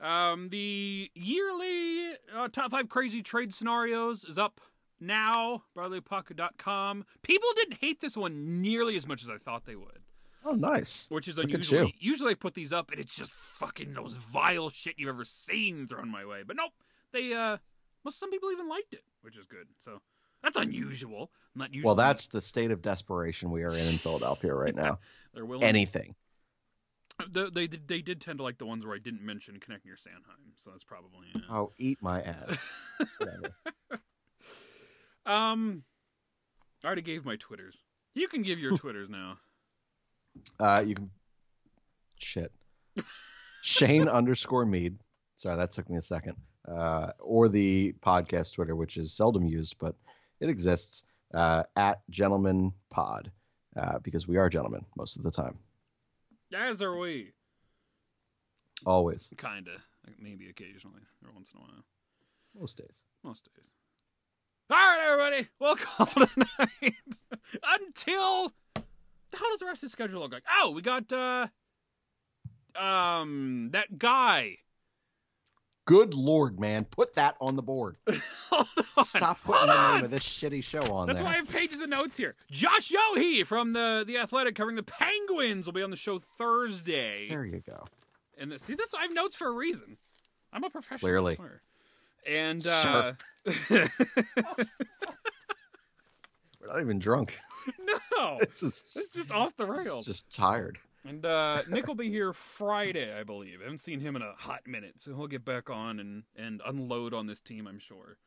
[0.00, 4.60] Um, the yearly uh, top five crazy trade scenarios is up
[5.00, 5.62] now.
[5.76, 7.04] BrotherlyPuck.com.
[7.22, 10.00] People didn't hate this one nearly as much as I thought they would,
[10.44, 11.06] Oh, nice.
[11.10, 11.90] which is Look unusual.
[11.98, 15.86] Usually I put these up and it's just fucking those vile shit you've ever seen
[15.86, 16.42] thrown my way.
[16.46, 16.72] But nope,
[17.12, 17.58] they uh,
[18.04, 19.68] most some people even liked it, which is good.
[19.78, 20.00] So
[20.42, 21.30] that's unusual.
[21.54, 21.86] Not usually.
[21.86, 24.98] Well, that's the state of desperation we are in in Philadelphia right now.
[25.34, 25.64] they're willing.
[25.64, 26.14] Anything.
[27.30, 29.84] They, they did they did tend to like the ones where I didn't mention connect
[29.84, 31.28] near Sanheim, so that's probably.
[31.36, 32.64] uh, Oh, eat my ass.
[35.24, 35.84] Um,
[36.82, 37.76] I already gave my Twitters.
[38.14, 39.38] You can give your Twitters now.
[40.60, 41.10] Uh, you can.
[42.18, 42.52] Shit.
[43.62, 44.98] Shane underscore Mead.
[45.36, 46.36] Sorry, that took me a second.
[46.68, 49.96] Uh, or the podcast Twitter, which is seldom used, but
[50.40, 51.04] it exists
[51.34, 53.30] uh, at Gentleman Pod
[53.76, 55.58] uh, because we are gentlemen most of the time.
[56.54, 57.32] As are we.
[58.84, 59.76] Always, Kinda.
[60.18, 61.84] Maybe occasionally, or once in a while.
[62.58, 63.04] most days.
[63.22, 63.70] Most days.
[64.70, 65.48] All right, everybody.
[65.60, 66.28] We'll call it
[66.82, 66.92] a
[69.32, 69.38] night.
[69.38, 69.46] Until.
[69.46, 70.44] How does the rest of the schedule look like?
[70.60, 71.46] Oh, we got, uh.
[72.76, 74.58] Um, that guy.
[75.84, 77.96] Good lord, man, put that on the board.
[78.50, 79.04] Hold on.
[79.04, 79.94] Stop putting Hold the on.
[79.96, 81.14] name of this shitty show on there.
[81.14, 81.24] That's there.
[81.26, 82.36] why I have pages of notes here.
[82.50, 87.26] Josh Yohe from the the Athletic covering the Penguins will be on the show Thursday.
[87.28, 87.84] There you go.
[88.38, 89.96] And the, see, this I have notes for a reason.
[90.52, 91.00] I'm a professional.
[91.00, 91.32] Clearly.
[91.32, 91.62] I swear.
[92.28, 93.18] And Sure.
[96.62, 97.36] We're not even drunk.
[98.18, 100.06] no, This is it's just off the rails.
[100.06, 100.78] just tired.
[101.04, 103.58] And uh, Nick will be here Friday, I believe.
[103.60, 106.62] I haven't seen him in a hot minute, so he'll get back on and and
[106.64, 108.18] unload on this team, I'm sure.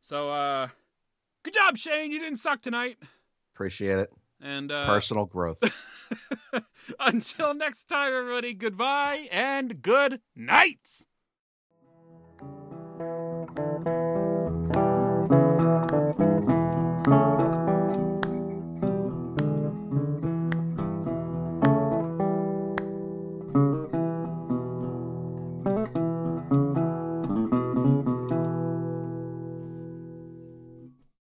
[0.00, 0.68] So, uh,
[1.42, 2.12] good job, Shane.
[2.12, 2.98] You didn't suck tonight.
[3.54, 4.12] Appreciate it.
[4.40, 5.60] And uh, Personal growth.
[7.00, 8.54] until next time, everybody.
[8.54, 11.06] Goodbye and good night.